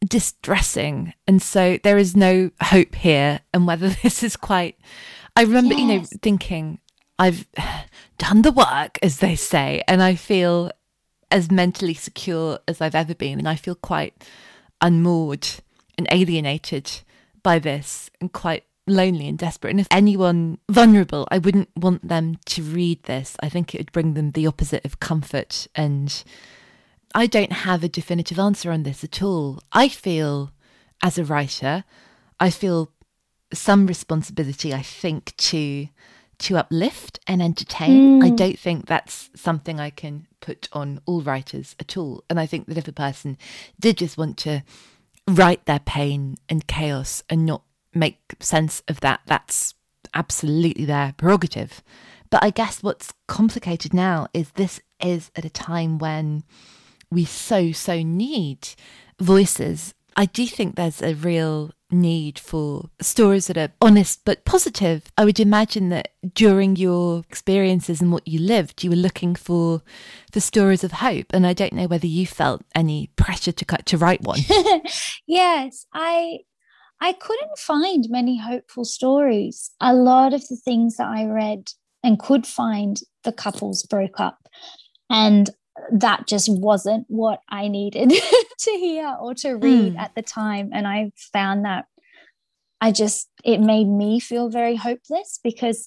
[0.06, 4.78] distressing and so there is no hope here and whether this is quite
[5.36, 5.82] I remember yes.
[5.82, 6.80] you know thinking
[7.20, 7.48] I've
[8.18, 10.72] done the work as they say and I feel
[11.32, 13.40] as mentally secure as I've ever been.
[13.40, 14.24] And I feel quite
[14.82, 15.48] unmoored
[15.98, 17.02] and alienated
[17.44, 19.72] by this and quite lonely and desperate.
[19.72, 23.36] And if anyone vulnerable, I wouldn't want them to read this.
[23.42, 25.68] I think it would bring them the opposite of comfort.
[25.76, 26.24] And
[27.16, 29.62] I don't have a definitive answer on this at all.
[29.72, 30.52] I feel,
[31.02, 31.84] as a writer,
[32.40, 32.92] I feel
[33.54, 35.88] some responsibility, I think, to
[36.40, 38.22] to uplift and entertain.
[38.22, 38.26] Mm.
[38.26, 42.24] I don't think that's something I can put on all writers at all.
[42.30, 43.38] And I think that if a person
[43.80, 44.64] did just want to
[45.28, 49.74] write their pain and chaos and not make sense of that, that's
[50.14, 51.82] absolutely their prerogative.
[52.30, 56.44] But I guess what's complicated now is this is at a time when
[57.12, 58.70] we so, so need
[59.20, 59.94] voices.
[60.16, 65.04] I do think there's a real need for stories that are honest but positive.
[65.18, 69.82] I would imagine that during your experiences and what you lived, you were looking for
[70.34, 71.28] the stories of hope.
[71.34, 74.40] And I don't know whether you felt any pressure to cut to write one.
[75.28, 76.40] yes, I
[77.00, 79.72] I couldn't find many hopeful stories.
[79.80, 81.70] A lot of the things that I read
[82.04, 84.40] and could find, the couples broke up.
[85.10, 85.50] And
[85.92, 88.10] that just wasn't what I needed
[88.60, 90.00] to hear or to read mm.
[90.00, 90.72] at the time.
[90.74, 91.86] And I found that
[92.82, 95.86] I just, it made me feel very hopeless because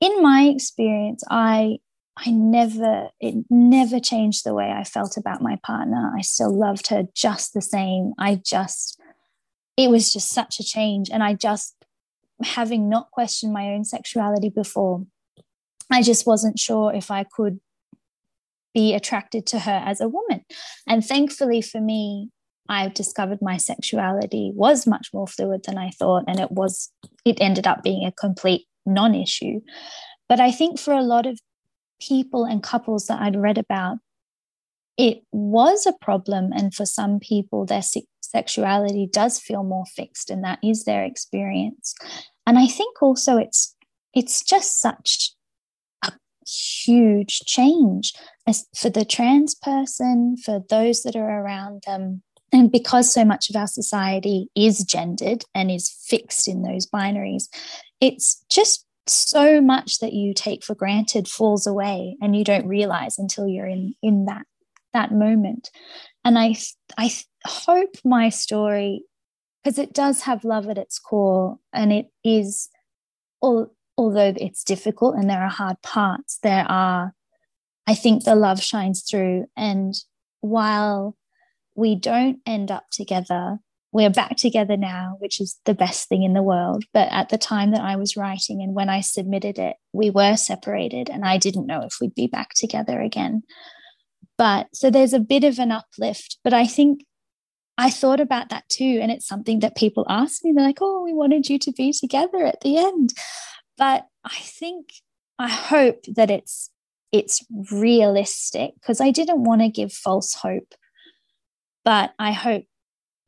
[0.00, 1.78] in my experience, I,
[2.16, 6.12] I never, it never changed the way I felt about my partner.
[6.16, 8.12] I still loved her just the same.
[8.18, 9.00] I just,
[9.76, 11.10] it was just such a change.
[11.10, 11.74] And I just,
[12.42, 15.04] having not questioned my own sexuality before,
[15.90, 17.60] I just wasn't sure if I could
[18.78, 20.44] be attracted to her as a woman.
[20.86, 22.30] And thankfully for me,
[22.68, 26.92] I discovered my sexuality was much more fluid than I thought, and it was
[27.24, 29.60] it ended up being a complete non-issue.
[30.28, 31.40] But I think for a lot of
[32.00, 33.96] people and couples that I'd read about,
[34.96, 37.82] it was a problem, and for some people, their
[38.20, 41.94] sexuality does feel more fixed, and that is their experience.
[42.46, 43.74] And I think also it's
[44.14, 45.32] it's just such
[46.04, 46.12] a
[46.46, 48.12] huge change
[48.74, 52.22] for the trans person, for those that are around them.
[52.52, 57.44] And because so much of our society is gendered and is fixed in those binaries,
[58.00, 63.18] it's just so much that you take for granted falls away and you don't realize
[63.18, 64.42] until you're in in that
[64.92, 65.70] that moment
[66.26, 66.54] and i
[66.98, 67.10] i
[67.46, 69.02] hope my story
[69.62, 72.68] because it does have love at its core and it is
[73.42, 77.12] although it's difficult and there are hard parts, there are,
[77.88, 79.46] I think the love shines through.
[79.56, 79.94] And
[80.42, 81.16] while
[81.74, 83.60] we don't end up together,
[83.92, 86.84] we're back together now, which is the best thing in the world.
[86.92, 90.36] But at the time that I was writing and when I submitted it, we were
[90.36, 93.42] separated and I didn't know if we'd be back together again.
[94.36, 96.36] But so there's a bit of an uplift.
[96.44, 97.06] But I think
[97.78, 98.98] I thought about that too.
[99.00, 100.52] And it's something that people ask me.
[100.52, 103.14] They're like, oh, we wanted you to be together at the end.
[103.78, 104.90] But I think,
[105.38, 106.70] I hope that it's
[107.12, 110.74] it's realistic because I didn't want to give false hope.
[111.84, 112.64] But I hope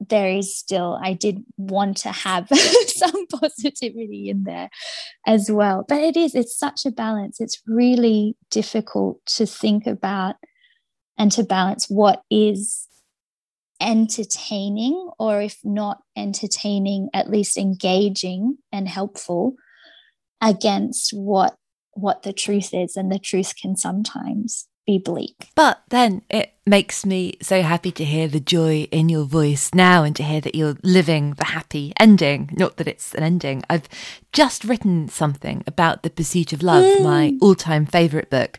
[0.08, 2.48] there is still, I did want to have
[2.86, 4.70] some positivity in there
[5.26, 5.84] as well.
[5.86, 7.40] But it is, it's such a balance.
[7.40, 10.36] It's really difficult to think about
[11.18, 12.86] and to balance what is
[13.80, 19.54] entertaining, or if not entertaining, at least engaging and helpful
[20.42, 21.56] against what
[21.92, 25.50] what the truth is and the truth can sometimes be bleak.
[25.54, 30.02] But then it makes me so happy to hear the joy in your voice now
[30.04, 32.50] and to hear that you're living the happy ending.
[32.52, 33.62] Not that it's an ending.
[33.70, 33.88] I've
[34.32, 37.02] just written something about The Pursuit of Love, mm.
[37.02, 38.58] my all time favourite book.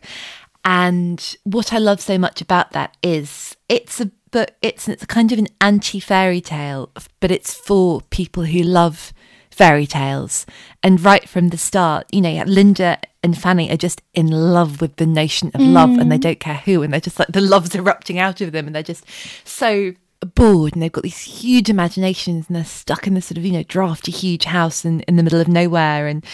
[0.64, 5.08] And what I love so much about that is it's a book, it's, it's a
[5.08, 9.12] kind of an anti fairy tale, but it's for people who love
[9.52, 10.46] fairy tales.
[10.82, 14.96] And right from the start, you know, Linda and Fanny are just in love with
[14.96, 15.72] the notion of mm.
[15.72, 16.22] love and they mm.
[16.22, 16.82] don't care who.
[16.82, 19.04] And they're just like, the love's erupting out of them and they're just
[19.44, 19.94] so
[20.34, 23.52] bored and they've got these huge imaginations and they're stuck in this sort of, you
[23.52, 26.06] know, drafty, huge house in, in the middle of nowhere.
[26.06, 26.24] And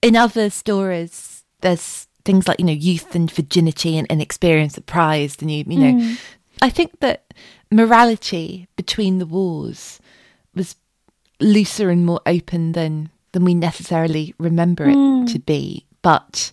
[0.00, 4.82] in other stories, there's things like, you know, youth and virginity and, and experience are
[4.82, 5.42] prized.
[5.42, 6.18] And you, you know, mm.
[6.62, 7.34] I think that
[7.70, 10.00] morality between the wars
[10.54, 10.76] was
[11.40, 15.32] looser and more open than than we necessarily remember it mm.
[15.32, 15.86] to be.
[16.02, 16.52] But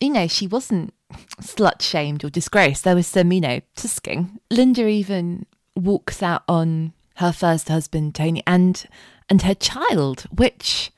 [0.00, 0.94] you know, she wasn't
[1.42, 2.84] slut shamed or disgraced.
[2.84, 4.40] There was some, you know, tusking.
[4.50, 5.46] Linda even
[5.76, 8.84] walks out on her first husband, Tony, and
[9.28, 10.90] and her child, which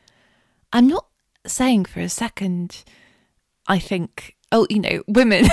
[0.73, 1.07] I'm not
[1.47, 2.85] saying for a second.
[3.69, 5.47] I think, oh, you know, women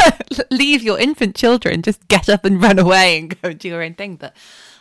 [0.50, 3.82] leave your infant children, just get up and run away and go and do your
[3.82, 4.16] own thing.
[4.16, 4.36] But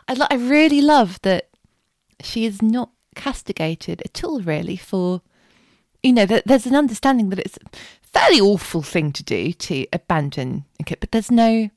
[0.07, 1.49] I, I really love that
[2.22, 5.22] she is not castigated at all, really, for,
[6.01, 10.66] you know, there's an understanding that it's a fairly awful thing to do to abandon
[10.80, 11.70] a kid, but there's no,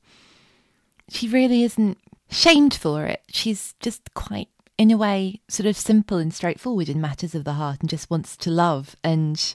[1.09, 1.97] she really isn't
[2.29, 3.21] shamed for it.
[3.29, 7.53] She's just quite, in a way, sort of simple and straightforward in matters of the
[7.53, 9.53] heart and just wants to love and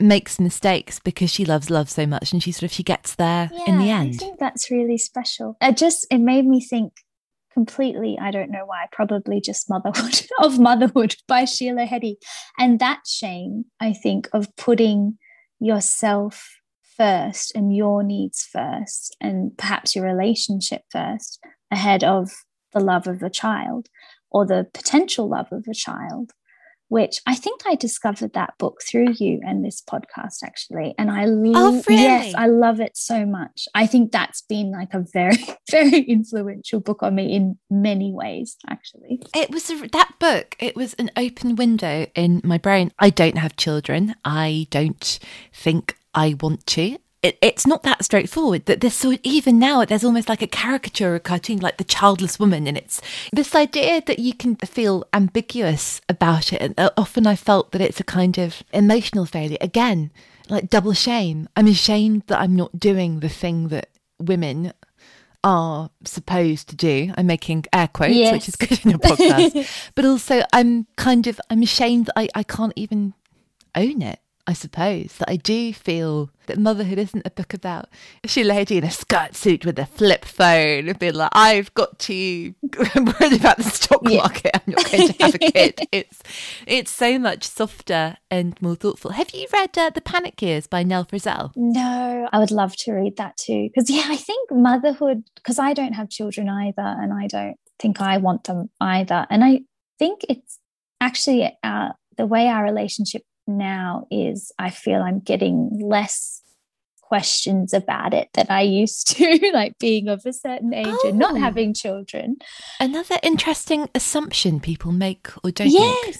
[0.00, 3.50] makes mistakes because she loves love so much and she sort of she gets there
[3.52, 4.14] yeah, in the end.
[4.14, 5.56] I think that's really special.
[5.60, 6.92] It just it made me think
[7.58, 12.14] completely, I don't know why, probably just Motherhood of Motherhood by Sheila Heti.
[12.56, 15.18] And that shame, I think, of putting
[15.58, 16.48] yourself
[16.96, 21.40] first and your needs first, and perhaps your relationship first,
[21.72, 22.30] ahead of
[22.72, 23.88] the love of a child
[24.30, 26.30] or the potential love of a child
[26.88, 30.94] which I think I discovered that book through you and this podcast actually.
[30.98, 32.02] And I love oh, really?
[32.02, 33.66] yes, I love it so much.
[33.74, 35.36] I think that's been like a very,
[35.70, 39.22] very influential book on me in many ways, actually.
[39.34, 42.92] It was a, that book, it was an open window in my brain.
[42.98, 44.14] I don't have children.
[44.24, 45.18] I don't
[45.52, 50.04] think I want to it, it's not that straightforward that there's so even now there's
[50.04, 53.00] almost like a caricature a cartoon like the childless woman and it's
[53.32, 57.80] this idea that you can feel ambiguous about it and uh, often i felt that
[57.80, 60.10] it's a kind of emotional failure again
[60.48, 63.88] like double shame i'm ashamed that i'm not doing the thing that
[64.18, 64.72] women
[65.44, 67.12] are supposed to do.
[67.16, 68.32] I'm making air quotes, yes.
[68.32, 69.90] which is good in a podcast.
[69.94, 73.14] but also I'm kind of I'm ashamed that I, I can't even
[73.74, 74.18] own it.
[74.48, 77.90] I suppose, that I do feel that motherhood isn't a book about
[78.24, 81.98] she lady in a skirt suit with a flip phone and being like, I've got
[81.98, 82.54] to
[82.94, 84.16] I'm about the stock yeah.
[84.16, 84.52] market.
[84.54, 85.88] I'm not going to have a kid.
[85.92, 86.22] it's
[86.66, 89.10] it's so much softer and more thoughtful.
[89.10, 91.52] Have you read uh, The Panic Years by Nell Frizzell?
[91.54, 93.68] No, I would love to read that too.
[93.68, 98.00] Because yeah, I think motherhood because I don't have children either, and I don't think
[98.00, 99.26] I want them either.
[99.28, 99.60] And I
[99.98, 100.58] think it's
[101.02, 106.42] actually uh, the way our relationship now is I feel I'm getting less
[107.08, 111.08] questions about it than I used to, like being of a certain age oh.
[111.08, 111.40] and not oh.
[111.40, 112.36] having children.
[112.78, 116.16] Another interesting assumption people make or don't yes, make.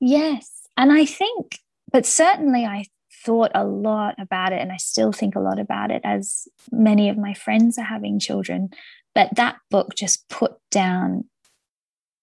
[0.00, 0.68] Yes.
[0.76, 1.58] And I think,
[1.92, 2.86] but certainly I
[3.24, 7.08] thought a lot about it and I still think a lot about it as many
[7.08, 8.70] of my friends are having children.
[9.14, 11.24] But that book just put down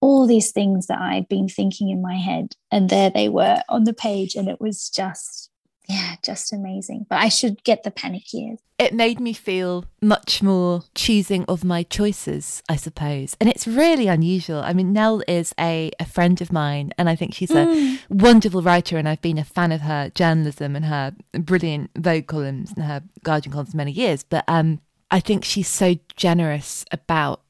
[0.00, 2.56] all these things that I'd been thinking in my head.
[2.70, 4.34] And there they were on the page.
[4.34, 5.50] And it was just,
[5.88, 7.06] yeah, just amazing.
[7.08, 8.58] But I should get the panic years.
[8.78, 13.36] It made me feel much more choosing of my choices, I suppose.
[13.38, 14.60] And it's really unusual.
[14.60, 17.98] I mean, Nell is a, a friend of mine, and I think she's a mm.
[18.08, 18.96] wonderful writer.
[18.96, 23.02] And I've been a fan of her journalism and her brilliant Vogue columns and her
[23.22, 24.22] Guardian columns for many years.
[24.22, 24.80] But um,
[25.10, 27.42] I think she's so generous about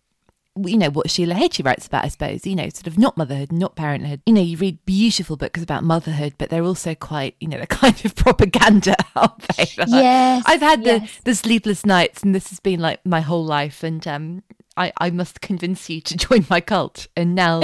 [0.57, 2.47] you know what Sheila Heti writes about, I suppose.
[2.47, 4.21] You know, sort of not motherhood, not parenthood.
[4.27, 7.67] You know, you read beautiful books about motherhood, but they're also quite, you know, they're
[7.67, 9.67] kind of propaganda, aren't they?
[9.87, 10.45] yes.
[10.47, 11.17] I've had yes.
[11.19, 14.43] the the sleepless nights, and this has been like my whole life, and um,
[14.77, 17.07] I I must convince you to join my cult.
[17.17, 17.63] And Nell,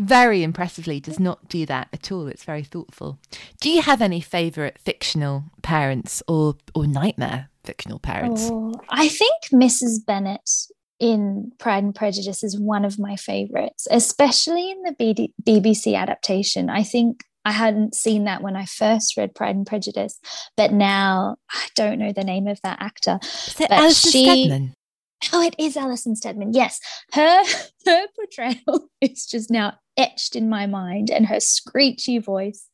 [0.00, 2.26] very impressively, does not do that at all.
[2.26, 3.18] It's very thoughtful.
[3.60, 8.48] Do you have any favourite fictional parents or or nightmare fictional parents?
[8.50, 10.04] Oh, I think Mrs.
[10.04, 10.50] Bennet
[11.04, 16.70] in Pride and Prejudice is one of my favorites, especially in the BD- BBC adaptation.
[16.70, 20.18] I think I hadn't seen that when I first read Pride and Prejudice,
[20.56, 23.18] but now I don't know the name of that actor.
[23.22, 24.72] Is it Alison she, Steadman?
[25.30, 26.54] Oh, it is Alison Steadman.
[26.54, 26.80] Yes,
[27.12, 27.42] her
[27.86, 32.66] her portrayal is just now etched in my mind, and her screechy voice.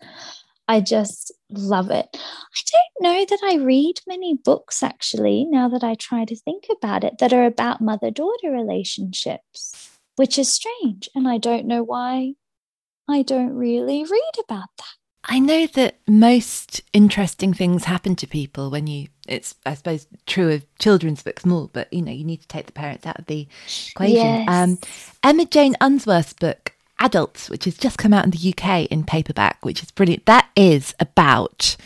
[0.71, 2.07] I just love it.
[2.15, 6.67] I don't know that I read many books actually, now that I try to think
[6.71, 11.09] about it, that are about mother daughter relationships, which is strange.
[11.13, 12.35] And I don't know why
[13.09, 14.95] I don't really read about that.
[15.25, 20.53] I know that most interesting things happen to people when you, it's, I suppose, true
[20.53, 23.27] of children's books more, but you know, you need to take the parents out of
[23.27, 23.49] the
[23.91, 24.15] equation.
[24.15, 24.49] Yes.
[24.49, 24.79] Um,
[25.25, 29.65] Emma Jane Unsworth's book, Adults, which has just come out in the UK in paperback,
[29.65, 30.27] which is brilliant.
[30.27, 31.77] That is about,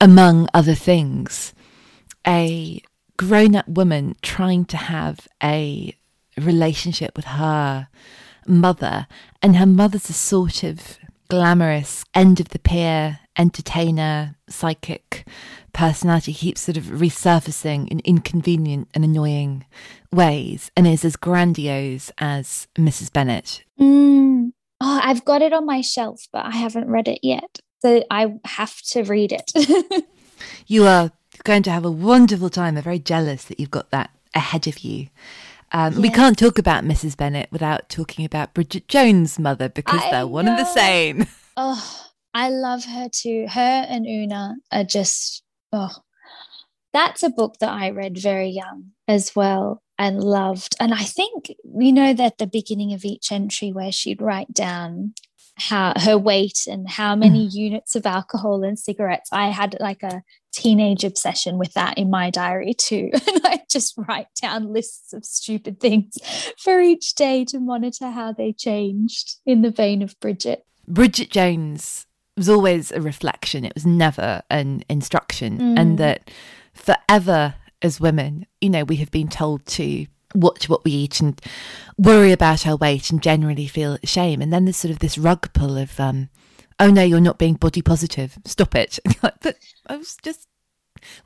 [0.00, 1.54] among other things,
[2.26, 2.80] a
[3.16, 5.96] grown up woman trying to have a
[6.36, 7.88] relationship with her
[8.46, 9.06] mother,
[9.42, 10.98] and her mother's a sort of
[11.28, 15.26] glamorous end of the pier entertainer, psychic
[15.72, 19.64] personality keeps sort of resurfacing in inconvenient and annoying
[20.12, 23.12] ways and is as grandiose as Mrs.
[23.12, 23.64] Bennet.
[23.80, 24.52] Mm.
[24.80, 27.58] Oh, I've got it on my shelf, but I haven't read it yet.
[27.80, 30.04] So I have to read it.
[30.66, 31.10] you are
[31.44, 32.76] going to have a wonderful time.
[32.76, 35.08] I'm very jealous that you've got that ahead of you.
[35.72, 36.00] Um.
[36.00, 37.16] We can't talk about Mrs.
[37.16, 40.52] Bennet without talking about Bridget Jones' mother because I they're one know.
[40.52, 41.26] and the same.
[41.54, 43.46] Oh, I love her too.
[43.46, 45.94] Her and Una are just oh,
[46.94, 50.74] that's a book that I read very young as well and loved.
[50.80, 55.14] And I think, you know, that the beginning of each entry where she'd write down
[55.54, 57.54] how her weight and how many mm.
[57.54, 59.30] units of alcohol and cigarettes.
[59.32, 63.10] I had like a teenage obsession with that in my diary too.
[63.28, 66.18] And I just write down lists of stupid things
[66.58, 70.66] for each day to monitor how they changed in the vein of Bridget.
[70.88, 75.58] Bridget Jones was always a reflection, it was never an instruction.
[75.58, 75.78] Mm.
[75.78, 76.30] And that
[76.74, 81.40] forever as women, you know, we have been told to watch what we eat and
[81.98, 84.40] worry about our weight and generally feel shame.
[84.40, 86.30] And then there's sort of this rug pull of, um,
[86.80, 88.38] oh no, you're not being body positive.
[88.46, 88.98] Stop it.
[89.20, 89.56] but
[89.86, 90.48] I was just,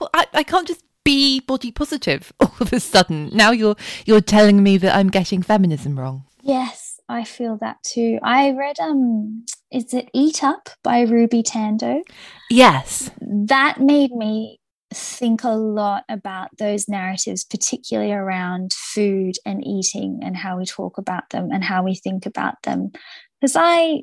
[0.01, 3.31] well, I, I can't just be body positive all of a sudden.
[3.33, 6.25] Now you're you're telling me that I'm getting feminism wrong.
[6.43, 8.19] Yes, I feel that too.
[8.23, 12.03] I read um is it Eat Up by Ruby Tandoh?
[12.51, 13.11] Yes.
[13.21, 14.59] That made me
[14.93, 20.99] think a lot about those narratives, particularly around food and eating and how we talk
[20.99, 22.93] about them and how we think about them.
[23.41, 24.03] Because I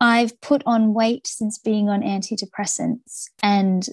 [0.00, 3.88] I've put on weight since being on antidepressants and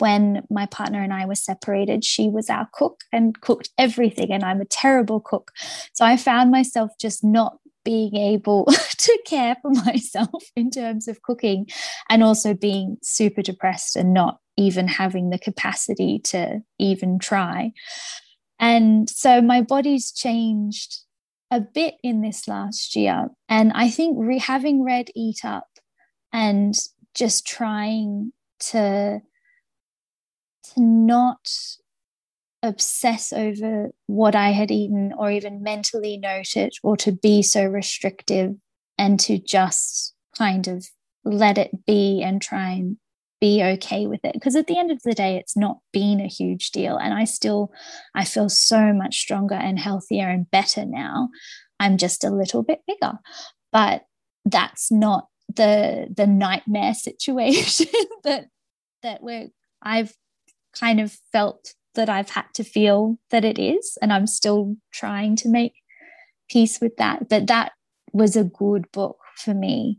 [0.00, 4.42] when my partner and I were separated, she was our cook and cooked everything, and
[4.42, 5.52] I'm a terrible cook.
[5.92, 8.64] So I found myself just not being able
[8.98, 11.66] to care for myself in terms of cooking
[12.08, 17.72] and also being super depressed and not even having the capacity to even try.
[18.58, 21.00] And so my body's changed
[21.50, 23.28] a bit in this last year.
[23.48, 25.68] And I think re- having read Eat Up
[26.32, 26.74] and
[27.14, 28.32] just trying
[28.70, 29.20] to
[30.74, 31.46] to not
[32.64, 37.64] obsess over what I had eaten or even mentally note it or to be so
[37.64, 38.54] restrictive
[38.98, 40.86] and to just kind of
[41.24, 42.96] let it be and try and
[43.40, 44.32] be okay with it.
[44.32, 46.96] Because at the end of the day it's not been a huge deal.
[46.96, 47.70] And i still
[48.14, 51.28] i feel so much stronger and healthier and better now.
[51.78, 53.18] I'm just a little bit bigger.
[53.72, 54.04] But
[54.46, 57.86] that's not the the nightmare situation
[58.24, 58.46] that
[59.02, 59.48] that we're
[59.82, 60.14] i've
[60.78, 63.98] kind of felt that I've had to feel that it is.
[64.02, 65.74] And I'm still trying to make
[66.48, 67.28] peace with that.
[67.28, 67.72] But that
[68.12, 69.98] was a good book for me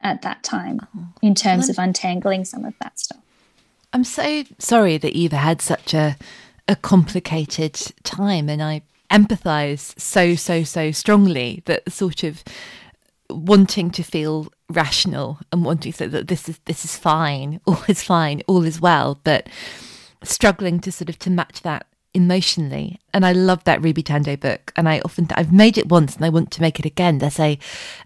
[0.00, 3.20] at that time oh, in terms of untangling some of that stuff.
[3.92, 6.16] I'm so sorry that you've had such a
[6.68, 7.74] a complicated
[8.04, 12.42] time, and I empathise so so so strongly that sort of
[13.28, 17.82] wanting to feel rational and wanting to say that this is this is fine, all
[17.88, 19.48] is fine, all is well, but
[20.24, 23.00] struggling to sort of to match that emotionally.
[23.14, 24.72] And I love that Ruby Tandoh book.
[24.76, 27.18] And I often, I've made it once and I want to make it again.
[27.18, 27.58] There's a,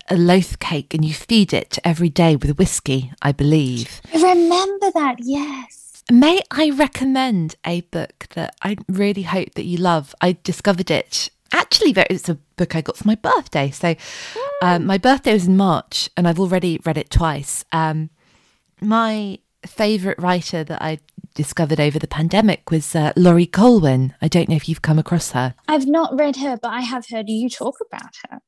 [0.09, 4.01] a loaf cake and you feed it every day with whiskey, I believe.
[4.15, 6.05] I remember that, yes.
[6.11, 10.15] May I recommend a book that I really hope that you love?
[10.21, 11.31] I discovered it.
[11.53, 13.71] Actually, it's a book I got for my birthday.
[13.71, 13.97] So,
[14.63, 17.65] um, my birthday was in March, and I've already read it twice.
[17.73, 18.11] Um,
[18.81, 20.99] my favorite writer that I
[21.37, 24.15] discovered over the pandemic was uh, Laurie Colwin.
[24.21, 25.55] I don't know if you've come across her.
[25.69, 28.41] I've not read her, but I have heard you talk about her.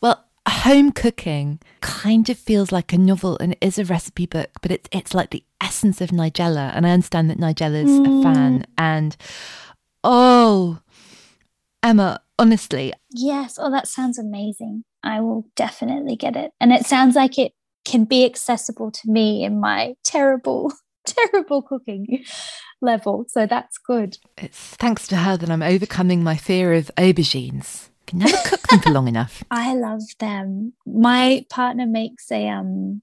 [0.00, 4.70] Well, home cooking kind of feels like a novel and is a recipe book, but
[4.70, 6.70] it's it's like the essence of Nigella.
[6.74, 8.20] And I understand that Nigella's mm.
[8.20, 8.66] a fan.
[8.78, 9.16] And
[10.04, 10.80] oh,
[11.82, 12.92] Emma, honestly.
[13.10, 13.58] Yes.
[13.60, 14.84] Oh, that sounds amazing.
[15.02, 16.52] I will definitely get it.
[16.60, 17.52] And it sounds like it
[17.84, 20.72] can be accessible to me in my terrible,
[21.06, 22.24] terrible cooking
[22.80, 23.24] level.
[23.28, 24.18] So that's good.
[24.36, 27.88] It's thanks to her that I'm overcoming my fear of aubergines.
[28.06, 29.44] Can never cook them for long enough.
[29.50, 30.72] I love them.
[30.84, 33.02] My partner makes a um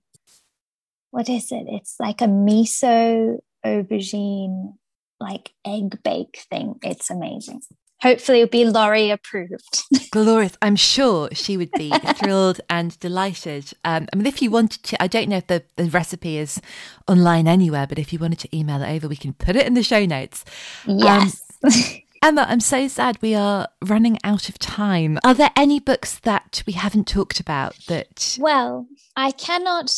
[1.11, 1.65] what is it?
[1.67, 4.73] It's like a miso aubergine
[5.19, 6.75] like egg bake thing.
[6.83, 7.61] It's amazing
[8.01, 9.83] hopefully it'll be Laurie approved.
[10.11, 10.57] Glorious.
[10.61, 13.73] I'm sure she would be thrilled and delighted.
[13.83, 16.61] Um, I mean, if you wanted to, I don't know if the, the, recipe is
[17.07, 19.73] online anywhere, but if you wanted to email it over, we can put it in
[19.73, 20.45] the show notes.
[20.85, 21.41] Yes.
[21.63, 21.71] Um,
[22.23, 25.19] Emma, I'm so sad we are running out of time.
[25.23, 28.37] Are there any books that we haven't talked about that?
[28.39, 29.93] Well, I cannot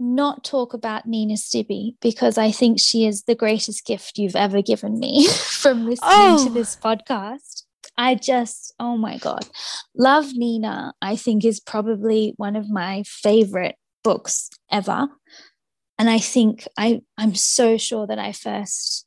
[0.00, 4.62] not talk about Nina Stibbe because I think she is the greatest gift you've ever
[4.62, 6.44] given me from listening oh.
[6.46, 7.64] to this podcast.
[7.96, 9.46] I just, oh my God.
[9.96, 13.74] Love Nina, I think, is probably one of my favorite
[14.04, 15.08] books ever.
[15.98, 19.04] And I think I, I'm so sure that I first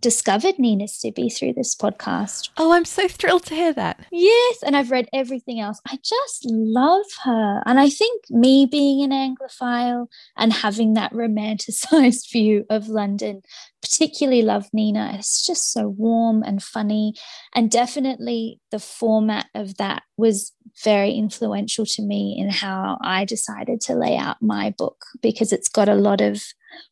[0.00, 2.50] discovered Nina Stibbe through this podcast.
[2.56, 4.04] Oh, I'm so thrilled to hear that.
[4.10, 5.80] Yes, and I've read everything else.
[5.86, 7.62] I just love her.
[7.64, 13.42] And I think me being an Anglophile and having that romanticized view of London,
[13.80, 15.12] particularly love Nina.
[15.14, 17.14] It's just so warm and funny.
[17.54, 20.52] And definitely the format of that was
[20.82, 25.68] very influential to me in how I decided to lay out my book because it's
[25.68, 26.42] got a lot of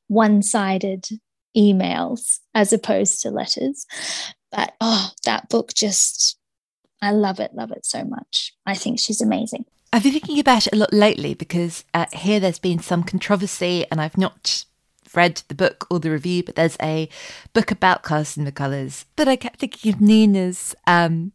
[0.09, 1.07] one sided
[1.57, 3.87] emails as opposed to letters.
[4.53, 6.39] But oh, that book just,
[7.01, 8.53] I love it, love it so much.
[8.67, 9.65] I think she's amazing.
[9.93, 13.85] I've been thinking about it a lot lately because uh, here there's been some controversy,
[13.91, 14.65] and I've not
[15.15, 17.09] read the book or the review, but there's a
[17.53, 19.05] book about Carson McCullers.
[19.17, 21.33] But I kept thinking of Nina's um,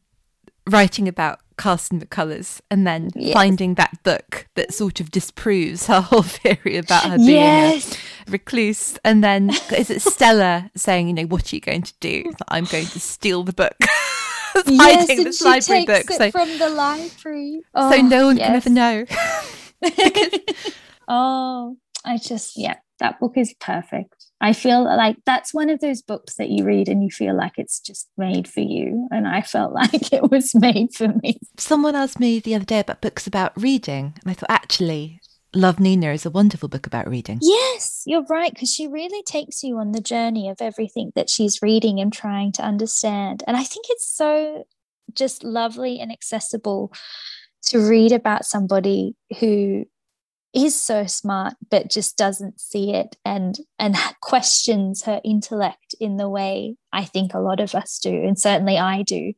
[0.69, 3.33] writing about Carson McCullers and then yes.
[3.33, 7.81] finding that book that sort of disproves her whole theory about her being a
[8.27, 8.97] recluse.
[9.03, 12.31] And then is it Stella saying, you know, what are you going to do?
[12.47, 13.75] I'm going to steal the book.
[14.67, 16.09] yes, and the library book.
[16.09, 17.61] so, from the library.
[17.73, 18.47] Oh, so no one yes.
[18.47, 19.05] can ever know.
[19.81, 20.39] because,
[21.07, 24.24] oh, I just, yeah, that book is perfect.
[24.41, 27.53] I feel like that's one of those books that you read and you feel like
[27.57, 29.07] it's just made for you.
[29.11, 31.39] And I felt like it was made for me.
[31.57, 34.13] Someone asked me the other day about books about reading.
[34.21, 35.21] And I thought, actually,
[35.55, 37.39] Love Nina is a wonderful book about reading.
[37.41, 41.61] Yes, you're right, because she really takes you on the journey of everything that she's
[41.61, 43.41] reading and trying to understand.
[43.47, 44.65] And I think it's so
[45.13, 46.91] just lovely and accessible
[47.67, 49.85] to read about somebody who
[50.55, 56.29] is so smart but just doesn't see it and and questions her intellect in the
[56.29, 59.33] way I think a lot of us do and certainly I do.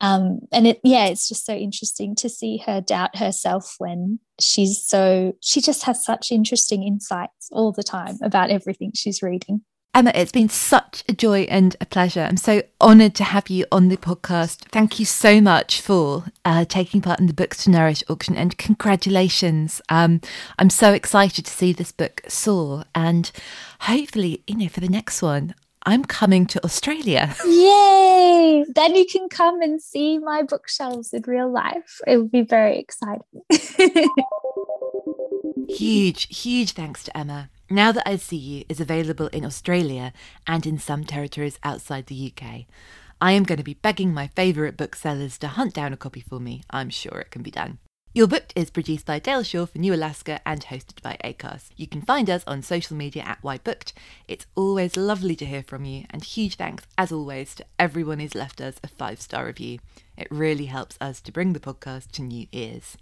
[0.00, 4.84] Um, and it yeah it's just so interesting to see her doubt herself when she's
[4.84, 9.62] so she just has such interesting insights all the time about everything she's reading
[9.94, 12.22] Emma, it's been such a joy and a pleasure.
[12.22, 14.64] I'm so honoured to have you on the podcast.
[14.70, 18.56] Thank you so much for uh, taking part in the Books to Nourish auction and
[18.56, 19.82] congratulations.
[19.90, 20.22] Um,
[20.58, 23.30] I'm so excited to see this book soar and
[23.80, 27.36] hopefully, you know, for the next one, I'm coming to Australia.
[27.46, 28.64] Yay!
[28.74, 32.00] Then you can come and see my bookshelves in real life.
[32.06, 33.42] It would be very exciting.
[35.68, 37.50] huge, huge thanks to Emma.
[37.72, 40.12] Now that I See You is available in Australia
[40.46, 42.66] and in some territories outside the UK,
[43.18, 46.38] I am going to be begging my favourite booksellers to hunt down a copy for
[46.38, 46.64] me.
[46.68, 47.78] I'm sure it can be done.
[48.12, 51.70] You're Booked is produced by Dale Shaw for New Alaska and hosted by ACAST.
[51.78, 53.94] You can find us on social media at Why Booked.
[54.28, 58.34] It's always lovely to hear from you, and huge thanks, as always, to everyone who's
[58.34, 59.78] left us a five star review.
[60.14, 62.98] It really helps us to bring the podcast to new ears.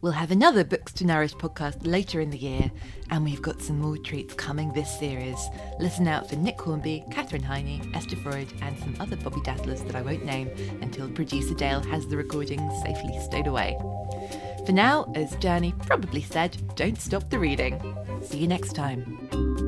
[0.00, 2.70] We'll have another Books to Nourish podcast later in the year,
[3.10, 5.38] and we've got some more treats coming this series.
[5.80, 9.96] Listen out for Nick Hornby, Catherine Heine, Esther Freud, and some other Bobby Dazzlers that
[9.96, 10.50] I won't name
[10.82, 13.76] until producer Dale has the recordings safely stowed away.
[14.66, 17.96] For now, as Journey probably said, don't stop the reading.
[18.22, 19.67] See you next time.